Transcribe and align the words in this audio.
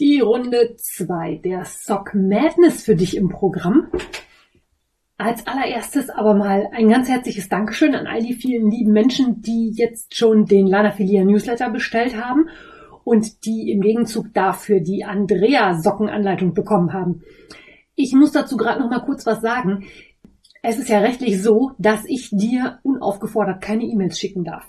die 0.00 0.18
Runde 0.18 0.74
2 0.76 1.40
der 1.44 1.64
Sock 1.64 2.14
Madness 2.14 2.82
für 2.82 2.96
dich 2.96 3.16
im 3.16 3.28
Programm. 3.28 3.92
Als 5.16 5.46
allererstes 5.46 6.10
aber 6.10 6.34
mal 6.34 6.68
ein 6.72 6.88
ganz 6.88 7.08
herzliches 7.08 7.48
Dankeschön 7.48 7.94
an 7.94 8.08
all 8.08 8.20
die 8.20 8.34
vielen 8.34 8.68
lieben 8.70 8.92
Menschen, 8.92 9.40
die 9.40 9.72
jetzt 9.72 10.16
schon 10.16 10.46
den 10.46 10.66
Lana 10.66 10.90
Filia 10.90 11.24
Newsletter 11.24 11.70
bestellt 11.70 12.16
haben 12.16 12.48
und 13.04 13.44
die 13.46 13.70
im 13.70 13.80
Gegenzug 13.80 14.34
dafür 14.34 14.80
die 14.80 15.04
Andrea 15.04 15.78
Sockenanleitung 15.80 16.54
bekommen 16.54 16.92
haben. 16.92 17.22
Ich 17.94 18.12
muss 18.14 18.32
dazu 18.32 18.56
gerade 18.56 18.80
noch 18.80 18.90
mal 18.90 19.04
kurz 19.04 19.24
was 19.26 19.40
sagen. 19.40 19.84
Es 20.62 20.78
ist 20.78 20.88
ja 20.88 20.98
rechtlich 20.98 21.40
so, 21.40 21.70
dass 21.78 22.04
ich 22.06 22.30
dir 22.32 22.80
unaufgefordert 22.82 23.60
keine 23.60 23.84
E-Mails 23.84 24.18
schicken 24.18 24.42
darf. 24.42 24.66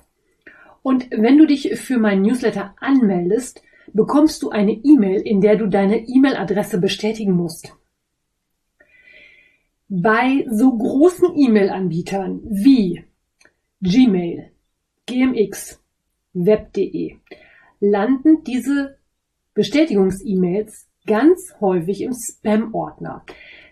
Und 0.83 1.09
wenn 1.09 1.39
du 1.39 1.47
dich 1.47 1.79
für 1.79 1.97
meinen 1.97 2.21
Newsletter 2.21 2.75
anmeldest, 2.79 3.63
bekommst 3.95 4.43
du 4.43 4.49
eine 4.49 4.73
E-Mail, 4.73 5.21
in 5.21 5.39
der 5.39 5.55
du 5.55 5.67
deine 5.67 6.05
E-Mail-Adresse 6.05 6.79
bestätigen 6.79 7.31
musst. 7.31 7.73
Bei 9.87 10.45
so 10.51 10.77
großen 10.77 11.33
E-Mail-Anbietern 11.33 12.41
wie 12.43 13.05
Gmail, 13.81 14.51
GMX, 15.05 15.81
Web.de 16.33 17.15
landen 17.79 18.43
diese 18.43 18.97
Bestätigungs-E-Mails 19.53 20.87
ganz 21.07 21.55
häufig 21.61 22.01
im 22.01 22.13
Spam-Ordner. 22.13 23.23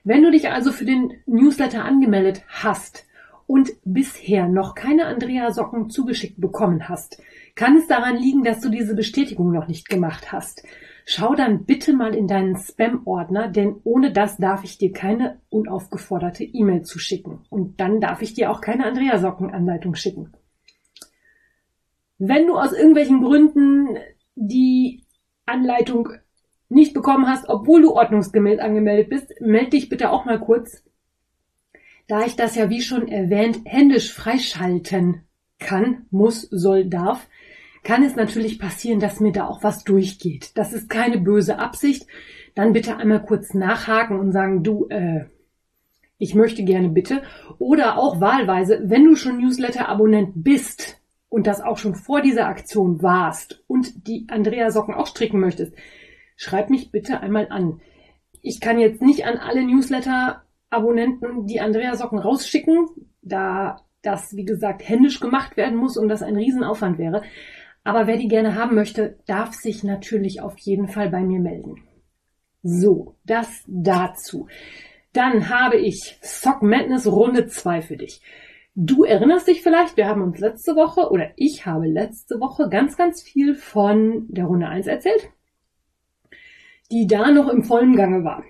Wenn 0.05 0.23
du 0.23 0.31
dich 0.31 0.49
also 0.49 0.71
für 0.71 0.85
den 0.85 1.11
Newsletter 1.25 1.83
angemeldet 1.83 2.43
hast 2.47 3.05
und 3.47 3.71
bisher 3.83 4.47
noch 4.47 4.75
keine 4.75 5.05
Andrea 5.05 5.51
Socken 5.51 5.89
zugeschickt 5.89 6.39
bekommen 6.39 6.89
hast, 6.89 7.21
kann 7.55 7.77
es 7.77 7.87
daran 7.87 8.17
liegen, 8.17 8.43
dass 8.43 8.61
du 8.61 8.69
diese 8.69 8.95
Bestätigung 8.95 9.51
noch 9.51 9.67
nicht 9.67 9.89
gemacht 9.89 10.31
hast. 10.31 10.63
Schau 11.05 11.35
dann 11.35 11.65
bitte 11.65 11.93
mal 11.93 12.15
in 12.15 12.27
deinen 12.27 12.57
Spam-Ordner, 12.57 13.49
denn 13.49 13.75
ohne 13.83 14.11
das 14.11 14.37
darf 14.37 14.63
ich 14.63 14.77
dir 14.77 14.93
keine 14.93 15.41
unaufgeforderte 15.49 16.43
E-Mail 16.43 16.83
zuschicken. 16.83 17.45
Und 17.49 17.79
dann 17.79 17.99
darf 17.99 18.21
ich 18.21 18.33
dir 18.33 18.49
auch 18.49 18.61
keine 18.61 18.85
Andrea 18.85 19.19
Socken-Anleitung 19.19 19.95
schicken. 19.95 20.31
Wenn 22.17 22.47
du 22.47 22.55
aus 22.55 22.71
irgendwelchen 22.71 23.21
Gründen 23.21 23.97
die 24.35 25.03
Anleitung 25.45 26.09
nicht 26.69 26.93
bekommen 26.93 27.27
hast, 27.27 27.49
obwohl 27.49 27.81
du 27.81 27.91
ordnungsgemäß 27.91 28.59
angemeldet 28.59 29.09
bist, 29.09 29.33
melde 29.41 29.71
dich 29.71 29.89
bitte 29.89 30.09
auch 30.09 30.25
mal 30.25 30.39
kurz. 30.39 30.83
Da 32.07 32.25
ich 32.25 32.35
das 32.35 32.55
ja 32.55 32.69
wie 32.69 32.81
schon 32.81 33.07
erwähnt 33.07 33.61
händisch 33.65 34.13
freischalten 34.13 35.23
kann, 35.59 36.05
muss, 36.11 36.41
soll, 36.41 36.85
darf, 36.85 37.27
kann 37.83 38.03
es 38.03 38.15
natürlich 38.15 38.59
passieren, 38.59 38.99
dass 38.99 39.19
mir 39.19 39.31
da 39.31 39.47
auch 39.47 39.63
was 39.63 39.83
durchgeht. 39.83 40.57
Das 40.57 40.73
ist 40.73 40.89
keine 40.89 41.17
böse 41.17 41.59
Absicht. 41.59 42.07
Dann 42.55 42.73
bitte 42.73 42.97
einmal 42.97 43.23
kurz 43.23 43.53
nachhaken 43.53 44.19
und 44.19 44.31
sagen, 44.31 44.63
du, 44.63 44.87
äh, 44.89 45.25
ich 46.17 46.35
möchte 46.35 46.63
gerne 46.63 46.89
bitte. 46.89 47.23
Oder 47.57 47.97
auch 47.97 48.21
wahlweise, 48.21 48.81
wenn 48.85 49.03
du 49.05 49.15
schon 49.15 49.39
Newsletter-Abonnent 49.39 50.31
bist 50.35 51.01
und 51.29 51.47
das 51.47 51.61
auch 51.61 51.77
schon 51.77 51.95
vor 51.95 52.21
dieser 52.21 52.47
Aktion 52.47 53.01
warst 53.01 53.63
und 53.67 54.07
die 54.07 54.27
Andrea 54.29 54.71
Socken 54.71 54.93
auch 54.93 55.07
stricken 55.07 55.39
möchtest, 55.39 55.73
schreib 56.37 56.69
mich 56.69 56.91
bitte 56.91 57.19
einmal 57.19 57.47
an. 57.49 57.81
Ich 58.41 58.61
kann 58.61 58.79
jetzt 58.79 59.01
nicht 59.01 59.25
an 59.25 59.37
alle 59.37 59.63
Newsletter-Abonnenten 60.73 61.45
die 61.45 61.61
Andrea 61.61 61.95
Socken 61.95 62.19
rausschicken, 62.19 62.87
da 63.21 63.81
das, 64.01 64.35
wie 64.35 64.45
gesagt, 64.45 64.87
händisch 64.87 65.19
gemacht 65.19 65.55
werden 65.55 65.77
muss 65.77 65.97
und 65.97 66.09
das 66.09 66.23
ein 66.23 66.35
Riesenaufwand 66.35 66.97
wäre. 66.97 67.23
Aber 67.83 68.07
wer 68.07 68.17
die 68.17 68.27
gerne 68.27 68.55
haben 68.55 68.75
möchte, 68.75 69.17
darf 69.25 69.53
sich 69.53 69.83
natürlich 69.83 70.41
auf 70.41 70.57
jeden 70.59 70.87
Fall 70.87 71.09
bei 71.09 71.21
mir 71.21 71.39
melden. 71.39 71.83
So, 72.63 73.15
das 73.25 73.63
dazu. 73.67 74.47
Dann 75.13 75.49
habe 75.49 75.77
ich 75.77 76.17
Sock 76.21 76.61
Madness 76.61 77.07
Runde 77.07 77.47
2 77.47 77.81
für 77.81 77.97
dich. 77.97 78.21
Du 78.75 79.03
erinnerst 79.03 79.47
dich 79.47 79.61
vielleicht, 79.61 79.97
wir 79.97 80.07
haben 80.07 80.21
uns 80.21 80.39
letzte 80.39 80.75
Woche 80.75 81.11
oder 81.11 81.29
ich 81.35 81.65
habe 81.65 81.85
letzte 81.87 82.39
Woche 82.39 82.69
ganz, 82.69 82.97
ganz 82.97 83.21
viel 83.21 83.53
von 83.53 84.25
der 84.29 84.45
Runde 84.45 84.67
1 84.67 84.87
erzählt 84.87 85.29
die 86.93 87.07
da 87.07 87.31
noch 87.31 87.49
im 87.49 87.63
vollen 87.63 87.95
Gange 87.95 88.23
war. 88.23 88.43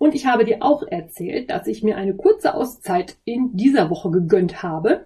Und 0.00 0.14
ich 0.14 0.24
habe 0.24 0.46
dir 0.46 0.62
auch 0.62 0.82
erzählt, 0.82 1.50
dass 1.50 1.66
ich 1.66 1.82
mir 1.82 1.98
eine 1.98 2.16
kurze 2.16 2.54
Auszeit 2.54 3.18
in 3.26 3.54
dieser 3.54 3.90
Woche 3.90 4.10
gegönnt 4.10 4.62
habe. 4.62 5.04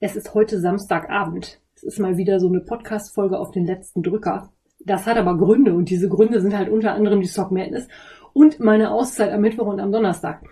Es 0.00 0.16
ist 0.16 0.32
heute 0.32 0.58
Samstagabend. 0.58 1.60
Es 1.74 1.82
ist 1.82 1.98
mal 1.98 2.16
wieder 2.16 2.40
so 2.40 2.48
eine 2.48 2.60
Podcast-Folge 2.60 3.38
auf 3.38 3.50
den 3.50 3.66
letzten 3.66 4.02
Drücker. 4.02 4.50
Das 4.86 5.06
hat 5.06 5.18
aber 5.18 5.36
Gründe 5.36 5.74
und 5.74 5.90
diese 5.90 6.08
Gründe 6.08 6.40
sind 6.40 6.56
halt 6.56 6.70
unter 6.70 6.94
anderem 6.94 7.20
die 7.20 7.26
Sock 7.26 7.50
Madness 7.50 7.88
und 8.32 8.58
meine 8.58 8.90
Auszeit 8.90 9.30
am 9.30 9.42
Mittwoch 9.42 9.66
und 9.66 9.80
am 9.80 9.92
Donnerstag. 9.92 10.42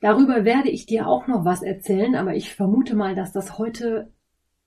Darüber 0.00 0.44
werde 0.44 0.70
ich 0.70 0.86
dir 0.86 1.06
auch 1.06 1.28
noch 1.28 1.44
was 1.44 1.62
erzählen, 1.62 2.16
aber 2.16 2.34
ich 2.34 2.52
vermute 2.52 2.96
mal, 2.96 3.14
dass 3.14 3.30
das 3.30 3.58
heute 3.58 4.10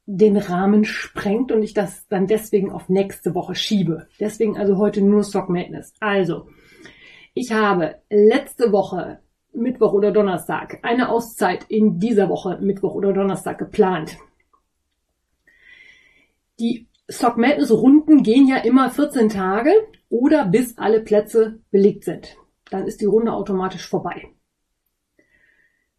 den 0.06 0.38
Rahmen 0.38 0.85
sprengt 0.85 1.51
und 1.51 1.61
ich 1.63 1.73
das 1.73 2.07
dann 2.07 2.27
deswegen 2.27 2.72
auf 2.72 2.88
nächste 2.88 3.35
Woche 3.35 3.56
schiebe. 3.56 4.07
Deswegen 4.22 4.57
also 4.57 4.77
heute 4.77 5.01
nur 5.01 5.25
Sock 5.25 5.50
Madness. 5.50 5.94
Also, 6.00 6.47
ich 7.38 7.52
habe 7.52 8.02
letzte 8.09 8.72
Woche 8.72 9.20
Mittwoch 9.53 9.94
oder 9.94 10.12
Donnerstag 10.12 10.80
eine 10.81 11.09
Auszeit 11.09 11.66
in 11.70 12.00
dieser 12.00 12.30
Woche 12.30 12.58
Mittwoch 12.59 12.96
oder 12.96 13.14
Donnerstag 13.14 13.59
geplant. 13.59 14.18
Die 16.59 16.88
Sock 17.08 17.38
Madness 17.38 17.72
Runden 17.72 18.24
gehen 18.24 18.48
ja 18.48 18.58
immer 18.58 18.90
14 18.90 19.30
Tage 19.30 19.72
oder 20.09 20.46
bis 20.46 20.78
alle 20.80 21.02
Plätze 21.02 21.59
belegt 21.70 22.03
sind. 22.06 22.36
Dann 22.72 22.88
ist 22.88 23.02
die 23.02 23.06
Runde 23.06 23.31
automatisch 23.31 23.88
vorbei. 23.88 24.30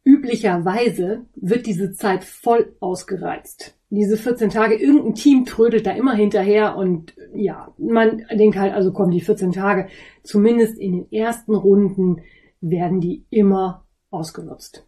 Üblicherweise 0.03 1.27
wird 1.37 1.67
diese 1.67 1.93
Zeit 1.93 2.25
voll 2.25 2.75
ausgereizt 2.81 3.78
diese 3.91 4.17
14 4.17 4.51
Tage, 4.51 4.75
irgendein 4.75 5.15
Team 5.15 5.45
trödelt 5.47 5.87
da 5.87 5.93
immer 5.93 6.15
hinterher 6.15 6.77
und 6.77 7.15
ja, 7.35 7.73
man 7.79 8.25
denkt 8.31 8.59
halt, 8.59 8.75
also 8.75 8.93
kommen 8.93 9.11
die 9.11 9.21
14 9.21 9.53
Tage, 9.53 9.89
zumindest 10.23 10.79
in 10.79 10.93
den 10.93 11.13
ersten 11.13 11.55
Runden 11.55 12.23
werden 12.61 13.01
die 13.01 13.25
immer 13.31 13.87
ausgenutzt. 14.11 14.87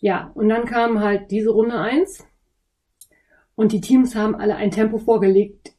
Ja, 0.00 0.30
und 0.34 0.48
dann 0.48 0.64
kam 0.64 1.00
halt 1.00 1.30
diese 1.30 1.50
Runde 1.50 1.78
eins 1.78 2.26
und 3.54 3.72
die 3.72 3.80
Teams 3.80 4.14
haben 4.14 4.34
alle 4.34 4.56
ein 4.56 4.70
Tempo 4.70 4.98
vorgelegt, 4.98 5.74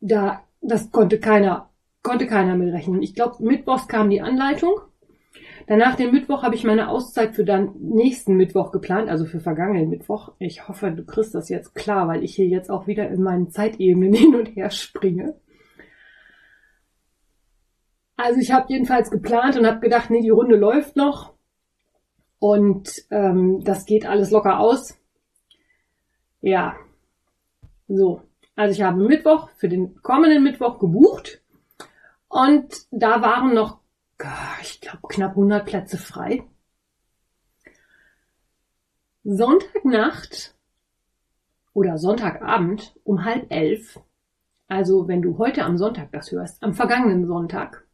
da, 0.00 0.44
das 0.60 0.90
konnte 0.90 1.18
keiner, 1.20 1.70
konnte 2.02 2.26
keiner 2.26 2.56
mitrechnen. 2.56 3.02
Ich 3.02 3.14
glaube, 3.14 3.42
mittwochs 3.42 3.88
kam 3.88 4.10
die 4.10 4.20
Anleitung 4.20 4.80
Danach 5.68 5.96
den 5.96 6.12
Mittwoch 6.12 6.42
habe 6.42 6.54
ich 6.54 6.64
meine 6.64 6.88
Auszeit 6.88 7.34
für 7.34 7.44
dann 7.44 7.74
nächsten 7.78 8.36
Mittwoch 8.38 8.72
geplant, 8.72 9.10
also 9.10 9.26
für 9.26 9.38
vergangenen 9.38 9.90
Mittwoch. 9.90 10.32
Ich 10.38 10.66
hoffe, 10.66 10.90
du 10.90 11.04
kriegst 11.04 11.34
das 11.34 11.50
jetzt 11.50 11.74
klar, 11.74 12.08
weil 12.08 12.24
ich 12.24 12.34
hier 12.34 12.46
jetzt 12.46 12.70
auch 12.70 12.86
wieder 12.86 13.06
in 13.10 13.22
meinen 13.22 13.50
Zeitebenen 13.50 14.12
hin 14.14 14.34
und 14.34 14.46
her 14.46 14.70
springe. 14.70 15.38
Also 18.16 18.40
ich 18.40 18.50
habe 18.50 18.72
jedenfalls 18.72 19.10
geplant 19.10 19.58
und 19.58 19.66
habe 19.66 19.80
gedacht, 19.80 20.08
nee, 20.08 20.22
die 20.22 20.30
Runde 20.30 20.56
läuft 20.56 20.96
noch 20.96 21.34
und 22.38 22.90
ähm, 23.10 23.62
das 23.62 23.84
geht 23.84 24.06
alles 24.06 24.30
locker 24.30 24.60
aus. 24.60 24.98
Ja, 26.40 26.76
so. 27.88 28.22
Also 28.56 28.72
ich 28.72 28.80
habe 28.80 29.04
Mittwoch 29.04 29.50
für 29.50 29.68
den 29.68 30.00
kommenden 30.00 30.42
Mittwoch 30.42 30.78
gebucht 30.78 31.42
und 32.28 32.74
da 32.90 33.20
waren 33.20 33.52
noch 33.52 33.77
ich 34.62 34.80
glaube, 34.80 35.08
knapp 35.08 35.30
100 35.32 35.64
Plätze 35.66 35.98
frei. 35.98 36.44
Sonntagnacht 39.24 40.54
oder 41.74 41.98
Sonntagabend 41.98 42.94
um 43.04 43.24
halb 43.24 43.52
elf, 43.52 44.00
also 44.66 45.06
wenn 45.06 45.22
du 45.22 45.38
heute 45.38 45.64
am 45.64 45.78
Sonntag 45.78 46.10
das 46.12 46.32
hörst, 46.32 46.62
am 46.62 46.74
vergangenen 46.74 47.26
Sonntag, 47.26 47.86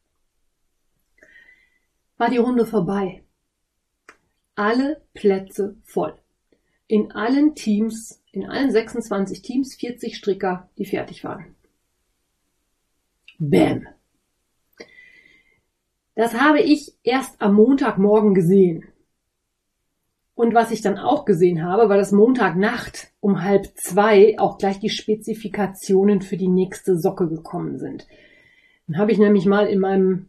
war 2.17 2.31
die 2.31 2.39
Runde 2.39 2.67
vorbei. 2.67 3.25
Alle 4.55 5.03
Plätze 5.15 5.77
voll. 5.83 6.17
In 6.87 7.13
allen 7.13 7.55
Teams, 7.55 8.23
in 8.31 8.49
allen 8.49 8.71
26 8.71 9.43
Teams 9.43 9.75
40 9.75 10.17
Stricker, 10.17 10.69
die 10.79 10.85
fertig 10.85 11.25
waren. 11.25 11.57
Bäm. 13.39 13.89
Das 16.15 16.35
habe 16.35 16.61
ich 16.61 16.93
erst 17.03 17.41
am 17.43 17.55
Montagmorgen 17.55 18.35
gesehen. 18.35 18.85
Und 20.37 20.53
was 20.53 20.73
ich 20.73 20.81
dann 20.81 20.99
auch 20.99 21.25
gesehen 21.25 21.65
habe, 21.65 21.89
war 21.89 21.97
dass 21.97 22.13
Montagnacht 22.13 23.13
um 23.21 23.43
halb 23.43 23.67
zwei 23.77 24.39
auch 24.39 24.59
gleich 24.59 24.81
die 24.81 24.91
Spezifikationen 24.91 26.23
für 26.23 26.37
die 26.37 26.49
nächste 26.49 26.99
Socke 26.99 27.29
gekommen 27.29 27.79
sind. 27.79 28.07
Dann 28.87 28.99
habe 28.99 29.13
ich 29.13 29.19
nämlich 29.19 29.47
mal 29.47 29.67
in 29.67 29.79
meinem, 29.81 30.27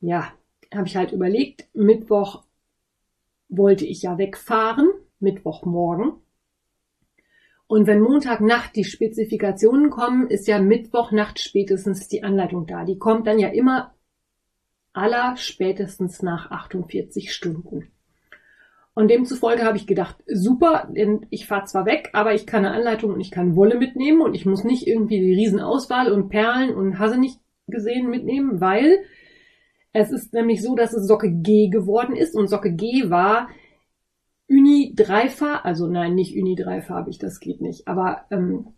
ja, 0.00 0.32
habe 0.74 0.86
ich 0.86 0.96
halt 0.96 1.12
überlegt, 1.12 1.66
Mittwoch 1.74 2.44
wollte 3.48 3.86
ich 3.86 4.02
ja 4.02 4.18
wegfahren, 4.18 4.90
Mittwochmorgen. 5.18 6.12
Und 7.66 7.86
wenn 7.86 8.00
Montagnacht 8.00 8.76
die 8.76 8.84
Spezifikationen 8.84 9.90
kommen, 9.90 10.28
ist 10.28 10.46
ja 10.46 10.60
Mittwochnacht 10.60 11.38
spätestens 11.38 12.08
die 12.08 12.22
Anleitung 12.22 12.66
da. 12.66 12.84
Die 12.84 12.98
kommt 12.98 13.26
dann 13.26 13.38
ja 13.38 13.48
immer 13.48 13.94
aller 14.92 15.36
spätestens 15.36 16.22
nach 16.22 16.50
48 16.50 17.32
Stunden. 17.32 17.90
Und 18.92 19.08
demzufolge 19.08 19.62
habe 19.62 19.76
ich 19.76 19.86
gedacht, 19.86 20.16
super, 20.26 20.88
denn 20.94 21.26
ich 21.30 21.46
fahre 21.46 21.64
zwar 21.64 21.86
weg, 21.86 22.10
aber 22.12 22.34
ich 22.34 22.46
kann 22.46 22.64
eine 22.64 22.74
Anleitung 22.74 23.14
und 23.14 23.20
ich 23.20 23.30
kann 23.30 23.56
Wolle 23.56 23.76
mitnehmen 23.76 24.20
und 24.20 24.34
ich 24.34 24.46
muss 24.46 24.64
nicht 24.64 24.86
irgendwie 24.86 25.20
die 25.20 25.34
Riesenauswahl 25.34 26.12
und 26.12 26.28
Perlen 26.28 26.74
und 26.74 26.98
Hase 26.98 27.18
nicht 27.18 27.38
gesehen 27.68 28.10
mitnehmen, 28.10 28.60
weil 28.60 28.98
es 29.92 30.10
ist 30.10 30.32
nämlich 30.32 30.60
so, 30.60 30.74
dass 30.74 30.92
es 30.92 31.06
Socke 31.06 31.30
G 31.30 31.68
geworden 31.68 32.16
ist 32.16 32.34
und 32.34 32.48
Socke 32.48 32.72
G 32.72 33.10
war 33.10 33.48
Uni 34.48 34.92
dreifarbig, 34.96 35.64
also 35.64 35.86
nein, 35.86 36.16
nicht 36.16 36.36
Uni 36.36 36.56
dreifarbig, 36.56 37.18
das 37.18 37.38
geht 37.38 37.60
nicht, 37.60 37.86
aber 37.86 38.24
ähm, 38.32 38.74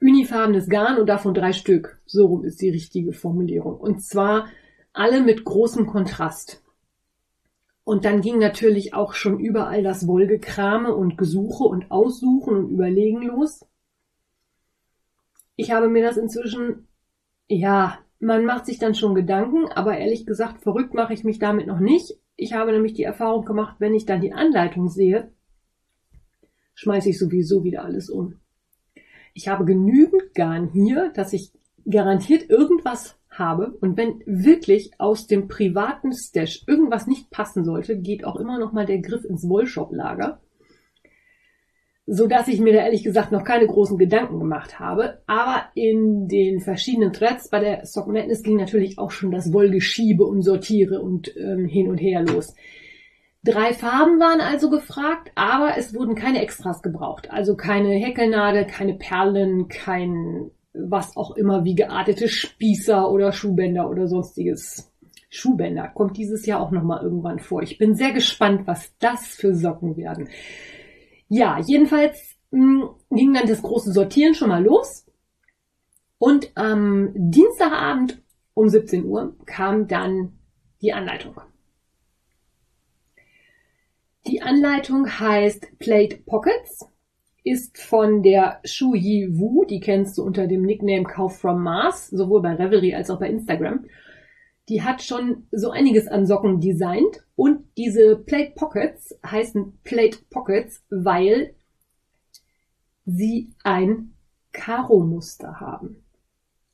unifarbenes 0.00 0.68
Garn 0.68 0.98
und 0.98 1.06
davon 1.06 1.32
drei 1.32 1.52
Stück. 1.52 1.98
So 2.04 2.26
rum 2.26 2.44
ist 2.44 2.60
die 2.60 2.68
richtige 2.68 3.12
Formulierung. 3.12 3.78
Und 3.78 4.04
zwar 4.04 4.46
alle 4.94 5.20
mit 5.20 5.44
großem 5.44 5.86
Kontrast. 5.86 6.62
Und 7.84 8.06
dann 8.06 8.22
ging 8.22 8.38
natürlich 8.38 8.94
auch 8.94 9.12
schon 9.12 9.38
überall 9.38 9.82
das 9.82 10.06
Wollgekrame 10.06 10.94
und 10.94 11.18
Gesuche 11.18 11.64
und 11.64 11.90
Aussuchen 11.90 12.56
und 12.56 12.70
Überlegen 12.70 13.22
los. 13.22 13.66
Ich 15.56 15.70
habe 15.70 15.88
mir 15.88 16.02
das 16.02 16.16
inzwischen, 16.16 16.88
ja, 17.46 17.98
man 18.20 18.46
macht 18.46 18.64
sich 18.64 18.78
dann 18.78 18.94
schon 18.94 19.14
Gedanken, 19.14 19.70
aber 19.70 19.98
ehrlich 19.98 20.24
gesagt, 20.24 20.62
verrückt 20.62 20.94
mache 20.94 21.12
ich 21.12 21.24
mich 21.24 21.38
damit 21.38 21.66
noch 21.66 21.80
nicht. 21.80 22.18
Ich 22.36 22.54
habe 22.54 22.72
nämlich 22.72 22.94
die 22.94 23.02
Erfahrung 23.02 23.44
gemacht, 23.44 23.76
wenn 23.80 23.94
ich 23.94 24.06
dann 24.06 24.22
die 24.22 24.32
Anleitung 24.32 24.88
sehe, 24.88 25.30
schmeiße 26.74 27.10
ich 27.10 27.18
sowieso 27.18 27.64
wieder 27.64 27.84
alles 27.84 28.08
um. 28.08 28.40
Ich 29.34 29.48
habe 29.48 29.64
genügend 29.64 30.34
Garn 30.34 30.68
hier, 30.68 31.12
dass 31.14 31.32
ich 31.32 31.52
garantiert 31.88 32.48
irgendwas 32.48 33.18
habe 33.38 33.76
und 33.80 33.96
wenn 33.96 34.22
wirklich 34.26 34.92
aus 34.98 35.26
dem 35.26 35.48
privaten 35.48 36.12
Stash 36.12 36.64
irgendwas 36.66 37.06
nicht 37.06 37.30
passen 37.30 37.64
sollte, 37.64 37.98
geht 37.98 38.24
auch 38.24 38.36
immer 38.36 38.58
noch 38.58 38.72
mal 38.72 38.86
der 38.86 38.98
Griff 38.98 39.24
ins 39.24 39.48
Wollshop-Lager. 39.48 40.40
So 42.06 42.26
dass 42.26 42.48
ich 42.48 42.60
mir 42.60 42.74
da 42.74 42.80
ehrlich 42.80 43.02
gesagt 43.02 43.32
noch 43.32 43.44
keine 43.44 43.66
großen 43.66 43.96
Gedanken 43.96 44.38
gemacht 44.38 44.78
habe. 44.78 45.22
Aber 45.26 45.64
in 45.74 46.28
den 46.28 46.60
verschiedenen 46.60 47.14
Threads 47.14 47.48
bei 47.48 47.60
der 47.60 47.86
Stock 47.86 48.08
Madness 48.08 48.42
ging 48.42 48.56
natürlich 48.56 48.98
auch 48.98 49.10
schon 49.10 49.30
das 49.30 49.52
Wollgeschiebe 49.52 50.24
und 50.24 50.42
Sortiere 50.42 51.00
und 51.00 51.34
ähm, 51.36 51.66
hin 51.66 51.88
und 51.88 51.96
her 51.96 52.22
los. 52.22 52.54
Drei 53.42 53.74
Farben 53.74 54.20
waren 54.20 54.40
also 54.40 54.70
gefragt, 54.70 55.30
aber 55.34 55.76
es 55.76 55.94
wurden 55.94 56.14
keine 56.14 56.40
Extras 56.40 56.82
gebraucht. 56.82 57.30
Also 57.30 57.56
keine 57.56 57.90
Häkelnadel, 57.90 58.66
keine 58.66 58.94
Perlen, 58.94 59.68
kein 59.68 60.50
was 60.74 61.16
auch 61.16 61.36
immer 61.36 61.64
wie 61.64 61.76
geartete 61.76 62.28
Spießer 62.28 63.10
oder 63.10 63.32
Schuhbänder 63.32 63.88
oder 63.88 64.08
sonstiges. 64.08 64.92
Schuhbänder 65.30 65.88
kommt 65.88 66.16
dieses 66.16 66.46
Jahr 66.46 66.60
auch 66.60 66.70
nochmal 66.70 67.02
irgendwann 67.02 67.38
vor. 67.38 67.62
Ich 67.62 67.78
bin 67.78 67.94
sehr 67.94 68.12
gespannt, 68.12 68.66
was 68.66 68.92
das 68.98 69.26
für 69.26 69.54
Socken 69.54 69.96
werden. 69.96 70.28
Ja, 71.28 71.58
jedenfalls 71.64 72.36
mh, 72.50 72.82
hm, 72.82 72.90
ging 73.10 73.34
dann 73.34 73.46
das 73.46 73.62
große 73.62 73.92
Sortieren 73.92 74.34
schon 74.34 74.48
mal 74.48 74.62
los. 74.62 75.06
Und 76.18 76.52
am 76.56 77.12
Dienstagabend 77.14 78.22
um 78.54 78.68
17 78.68 79.04
Uhr 79.04 79.36
kam 79.46 79.88
dann 79.88 80.38
die 80.80 80.92
Anleitung. 80.92 81.40
Die 84.26 84.40
Anleitung 84.40 85.06
heißt 85.18 85.78
Plate 85.78 86.16
Pockets 86.24 86.88
ist 87.44 87.78
von 87.78 88.22
der 88.22 88.60
Shu 88.64 88.94
Yi 88.94 89.38
Wu, 89.38 89.64
die 89.66 89.78
kennst 89.78 90.16
du 90.16 90.24
unter 90.24 90.46
dem 90.46 90.62
Nickname 90.62 91.04
Kauf 91.04 91.38
from 91.38 91.62
Mars, 91.62 92.08
sowohl 92.08 92.40
bei 92.40 92.54
Reverie 92.54 92.94
als 92.94 93.10
auch 93.10 93.20
bei 93.20 93.28
Instagram. 93.28 93.84
Die 94.70 94.82
hat 94.82 95.02
schon 95.02 95.46
so 95.52 95.70
einiges 95.70 96.08
an 96.08 96.26
Socken 96.26 96.58
designt 96.60 97.22
und 97.36 97.64
diese 97.76 98.16
Plate 98.16 98.52
Pockets 98.56 99.14
heißen 99.24 99.78
Plate 99.84 100.18
Pockets, 100.30 100.82
weil 100.88 101.54
sie 103.04 103.52
ein 103.62 104.14
Karo-Muster 104.52 105.60
haben. 105.60 106.02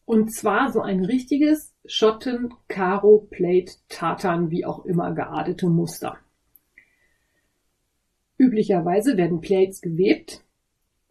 Und 0.04 0.32
zwar 0.32 0.70
so 0.70 0.82
ein 0.82 1.04
richtiges 1.04 1.74
Schotten, 1.84 2.54
Karo, 2.68 3.26
Plate, 3.30 3.72
Tartan, 3.88 4.52
wie 4.52 4.64
auch 4.64 4.84
immer 4.84 5.12
geartete 5.14 5.68
Muster. 5.68 6.18
Üblicherweise 8.38 9.16
werden 9.16 9.40
Plates 9.40 9.80
gewebt 9.80 10.44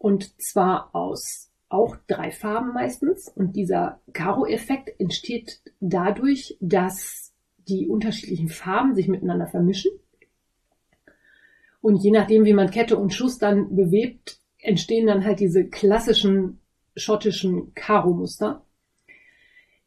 und 0.00 0.40
zwar 0.40 0.94
aus 0.94 1.50
auch 1.68 1.94
drei 2.06 2.30
Farben 2.30 2.72
meistens. 2.72 3.28
Und 3.28 3.54
dieser 3.54 4.00
Karo-Effekt 4.14 4.98
entsteht 4.98 5.60
dadurch, 5.78 6.56
dass 6.58 7.34
die 7.68 7.86
unterschiedlichen 7.86 8.48
Farben 8.48 8.94
sich 8.94 9.08
miteinander 9.08 9.46
vermischen. 9.46 9.92
Und 11.82 12.02
je 12.02 12.12
nachdem, 12.12 12.46
wie 12.46 12.54
man 12.54 12.70
Kette 12.70 12.96
und 12.96 13.12
Schuss 13.12 13.38
dann 13.38 13.76
bewebt, 13.76 14.40
entstehen 14.58 15.06
dann 15.06 15.24
halt 15.24 15.38
diese 15.38 15.66
klassischen 15.66 16.60
schottischen 16.96 17.74
Karo-Muster. 17.74 18.64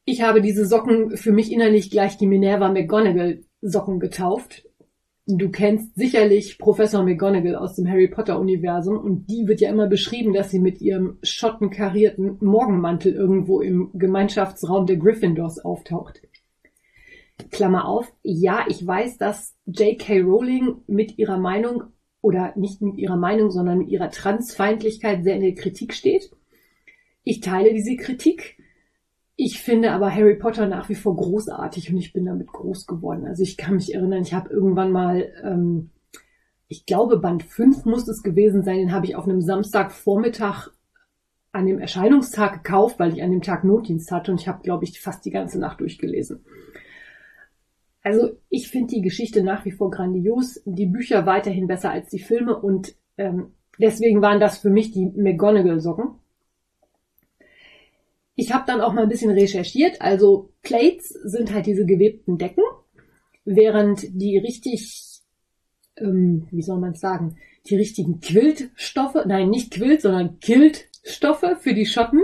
Ich 0.06 0.22
habe 0.22 0.42
diese 0.42 0.68
Socken 0.68 1.18
für 1.18 1.32
mich 1.32 1.52
innerlich 1.52 1.90
gleich 1.90 2.18
die 2.18 2.28
Minerva 2.28 2.70
McGonagall 2.70 3.44
Socken 3.62 4.00
getauft, 4.00 4.64
Du 5.26 5.52
kennst 5.52 5.96
sicherlich 5.96 6.58
Professor 6.58 7.02
McGonagall 7.02 7.56
aus 7.56 7.76
dem 7.76 7.88
Harry 7.88 8.10
Potter 8.10 8.38
Universum 8.38 8.98
und 8.98 9.30
die 9.30 9.48
wird 9.48 9.62
ja 9.62 9.70
immer 9.70 9.88
beschrieben, 9.88 10.34
dass 10.34 10.52
sie 10.52 10.60
mit 10.60 10.82
ihrem 10.82 11.18
schottenkarierten 11.24 12.40
Morgenmantel 12.42 13.14
irgendwo 13.14 13.62
im 13.62 13.92
Gemeinschaftsraum 13.94 14.86
der 14.86 14.98
Gryffindors 14.98 15.64
auftaucht. 15.64 16.22
Klammer 17.52 17.88
auf, 17.88 18.14
ja, 18.22 18.66
ich 18.68 18.86
weiß, 18.86 19.18
dass 19.18 19.56
J.K. 19.66 20.22
Rowling 20.22 20.82
mit 20.88 21.18
ihrer 21.18 21.38
Meinung 21.38 21.84
oder 22.20 22.54
nicht 22.58 22.82
mit 22.82 22.98
ihrer 22.98 23.18
Meinung, 23.18 23.50
sondern 23.50 23.78
mit 23.78 23.90
ihrer 23.90 24.10
Transfeindlichkeit 24.10 25.24
sehr 25.24 25.36
in 25.36 25.42
der 25.42 25.56
Kritik 25.56 25.94
steht. 25.94 26.32
Ich 27.24 27.40
teile 27.40 27.74
diese 27.74 27.96
Kritik, 27.96 28.58
ich 29.36 29.60
finde 29.62 29.92
aber 29.92 30.14
Harry 30.14 30.36
Potter 30.36 30.68
nach 30.68 30.90
wie 30.90 30.96
vor 30.96 31.16
großartig 31.16 31.92
und 31.92 31.98
ich 31.98 32.14
bin 32.14 32.26
damit 32.26 32.48
groß 32.48 32.86
geworden. 32.86 33.26
Also 33.26 33.44
ich 33.44 33.58
kann 33.58 33.76
mich 33.76 33.94
erinnern, 33.94 34.22
ich 34.22 34.34
habe 34.34 34.50
irgendwann 34.50 34.92
mal, 34.92 35.32
ähm, 35.44 35.90
ich 36.68 36.86
glaube 36.86 37.18
Band 37.18 37.44
5 37.44 37.86
muss 37.86 38.08
es 38.08 38.22
gewesen 38.22 38.64
sein, 38.64 38.78
den 38.78 38.92
habe 38.92 39.06
ich 39.06 39.16
auf 39.16 39.26
einem 39.26 39.42
Samstagvormittag 39.42 40.70
an 41.52 41.66
dem 41.66 41.80
Erscheinungstag 41.80 42.64
gekauft, 42.64 43.00
weil 43.00 43.14
ich 43.14 43.22
an 43.24 43.32
dem 43.32 43.42
Tag 43.42 43.64
Notdienst 43.64 44.12
hatte 44.12 44.32
und 44.32 44.42
ich 44.42 44.48
habe, 44.48 44.64
glaube 44.64 44.84
ich, 44.84 45.00
fast 45.00 45.24
die 45.26 45.32
ganze 45.32 45.60
Nacht 45.60 45.82
durchgelesen. 45.82 46.44
Also 48.02 48.32
ich 48.50 48.70
finde 48.70 48.96
die 48.96 49.02
Geschichte 49.02 49.44
nach 49.44 49.64
wie 49.66 49.72
vor 49.72 49.90
grandios, 49.90 50.62
die 50.66 50.88
Bücher 50.88 51.26
weiterhin 51.26 51.68
besser 51.68 51.92
als 51.92 52.10
die 52.10 52.20
Filme 52.20 52.60
und 52.60 52.96
ähm, 53.18 53.54
deswegen 53.80 54.22
waren 54.22 54.40
das 54.40 54.58
für 54.58 54.70
mich 54.70 54.92
die 54.92 55.06
McGonagall-Socken. 55.06 56.16
Ich 58.36 58.52
habe 58.52 58.66
dann 58.66 58.82
auch 58.82 58.94
mal 58.94 59.04
ein 59.04 59.10
bisschen 59.10 59.32
recherchiert. 59.32 60.02
Also 60.02 60.52
Plates 60.62 61.10
sind 61.10 61.54
halt 61.54 61.66
diese 61.66 61.86
gewebten 61.86 62.38
Decken, 62.38 62.64
während 63.46 64.04
die 64.10 64.38
richtig, 64.38 65.22
ähm, 65.98 66.48
wie 66.52 66.64
soll 66.64 66.80
man 66.80 66.96
sagen, 66.96 67.38
die 67.68 67.76
richtigen 67.76 68.20
Quiltstoffe, 68.20 69.26
nein, 69.26 69.50
nicht 69.50 69.72
Quilt, 69.72 70.02
sondern 70.02 70.40
Kiltstoffe 70.40 71.58
für 71.60 71.74
die 71.74 71.86
Schotten, 71.86 72.22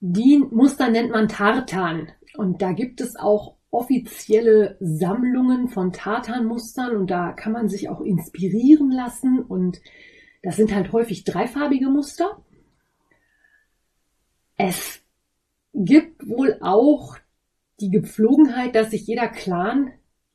die 0.00 0.38
Muster 0.38 0.90
nennt 0.90 1.10
man 1.10 1.28
Tartan. 1.28 2.08
Und 2.36 2.60
da 2.60 2.72
gibt 2.72 3.00
es 3.00 3.16
auch 3.16 3.56
offizielle 3.70 4.76
Sammlungen 4.80 5.68
von 5.68 5.92
Tartanmustern 5.92 6.96
und 6.96 7.10
da 7.10 7.32
kann 7.32 7.52
man 7.52 7.68
sich 7.68 7.88
auch 7.88 8.00
inspirieren 8.00 8.90
lassen 8.90 9.40
und 9.40 9.80
das 10.42 10.56
sind 10.56 10.74
halt 10.74 10.92
häufig 10.92 11.24
dreifarbige 11.24 11.88
Muster. 11.88 12.42
Es 14.56 15.02
gibt 15.72 16.28
wohl 16.28 16.58
auch 16.60 17.16
die 17.80 17.90
Gepflogenheit, 17.90 18.74
dass 18.74 18.90
sich 18.90 19.06
jeder 19.06 19.28
Clan 19.28 19.90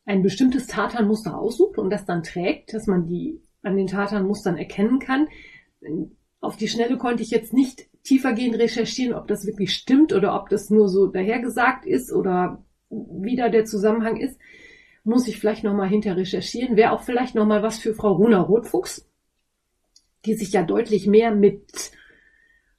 ein 0.06 0.24
bestimmtes 0.24 0.68
Tatanmuster 0.68 1.38
aussucht 1.38 1.78
und 1.78 1.90
das 1.90 2.06
dann 2.06 2.24
trägt, 2.24 2.74
dass 2.74 2.88
man 2.88 3.06
die 3.06 3.42
an 3.62 3.78
den 3.78 3.88
Tatanmustern 3.88 4.58
erkennen 4.58 5.00
kann. 5.00 5.28
Auf 6.42 6.58
die 6.58 6.68
Schnelle 6.68 6.98
konnte 6.98 7.24
ich 7.24 7.32
jetzt 7.32 7.54
nicht 7.54 7.88
tiefergehend 8.04 8.58
recherchieren, 8.58 9.14
ob 9.14 9.28
das 9.28 9.46
wirklich 9.46 9.74
stimmt 9.74 10.14
oder 10.14 10.36
ob 10.40 10.50
das 10.50 10.70
nur 10.70 10.90
so 10.90 11.08
dahergesagt 11.08 11.86
ist 11.86 12.12
oder 12.12 12.64
wie 12.90 13.36
da 13.36 13.50
der 13.50 13.66
Zusammenhang 13.66 14.18
ist. 14.18 14.40
Muss 15.04 15.28
ich 15.28 15.38
vielleicht 15.40 15.64
nochmal 15.64 15.90
hinter 15.90 16.18
recherchieren. 16.18 16.76
Wäre 16.76 16.92
auch 16.92 17.04
vielleicht 17.04 17.36
nochmal 17.36 17.64
was 17.64 17.80
für 17.80 17.94
Frau 17.94 18.14
Runa 18.14 18.40
Rotfuchs, 18.40 19.08
die 20.26 20.34
sich 20.34 20.52
ja 20.54 20.64
deutlich 20.64 21.08
mehr 21.08 21.34
mit 21.34 21.92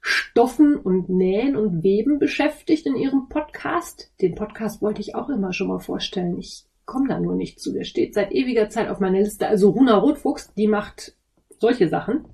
Stoffen 0.01 0.75
und 0.75 1.09
Nähen 1.09 1.55
und 1.55 1.83
Weben 1.83 2.17
beschäftigt 2.17 2.87
in 2.87 2.95
ihrem 2.95 3.29
Podcast. 3.29 4.11
Den 4.19 4.35
Podcast 4.35 4.81
wollte 4.81 4.99
ich 4.99 5.15
auch 5.15 5.29
immer 5.29 5.53
schon 5.53 5.67
mal 5.67 5.79
vorstellen. 5.79 6.39
Ich 6.39 6.65
komme 6.85 7.07
da 7.07 7.19
nur 7.19 7.35
nicht 7.35 7.59
zu. 7.59 7.71
Der 7.71 7.83
steht 7.83 8.15
seit 8.15 8.31
ewiger 8.31 8.69
Zeit 8.69 8.89
auf 8.89 8.99
meiner 8.99 9.19
Liste. 9.19 9.47
Also 9.47 9.69
Runa 9.69 9.95
Rotfuchs, 9.95 10.53
die 10.55 10.67
macht 10.67 11.15
solche 11.59 11.87
Sachen. 11.87 12.25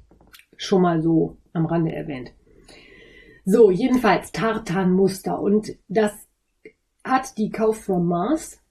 Schon 0.55 0.81
mal 0.81 1.01
so 1.01 1.38
am 1.53 1.65
Rande 1.65 1.93
erwähnt. 1.93 2.31
So, 3.45 3.69
jedenfalls 3.69 4.31
Tartanmuster. 4.31 5.39
Und 5.39 5.75
das 5.89 6.13
hat 7.03 7.38
die 7.38 7.50
Kauf 7.50 7.83
from 7.83 8.07
Mars 8.07 8.62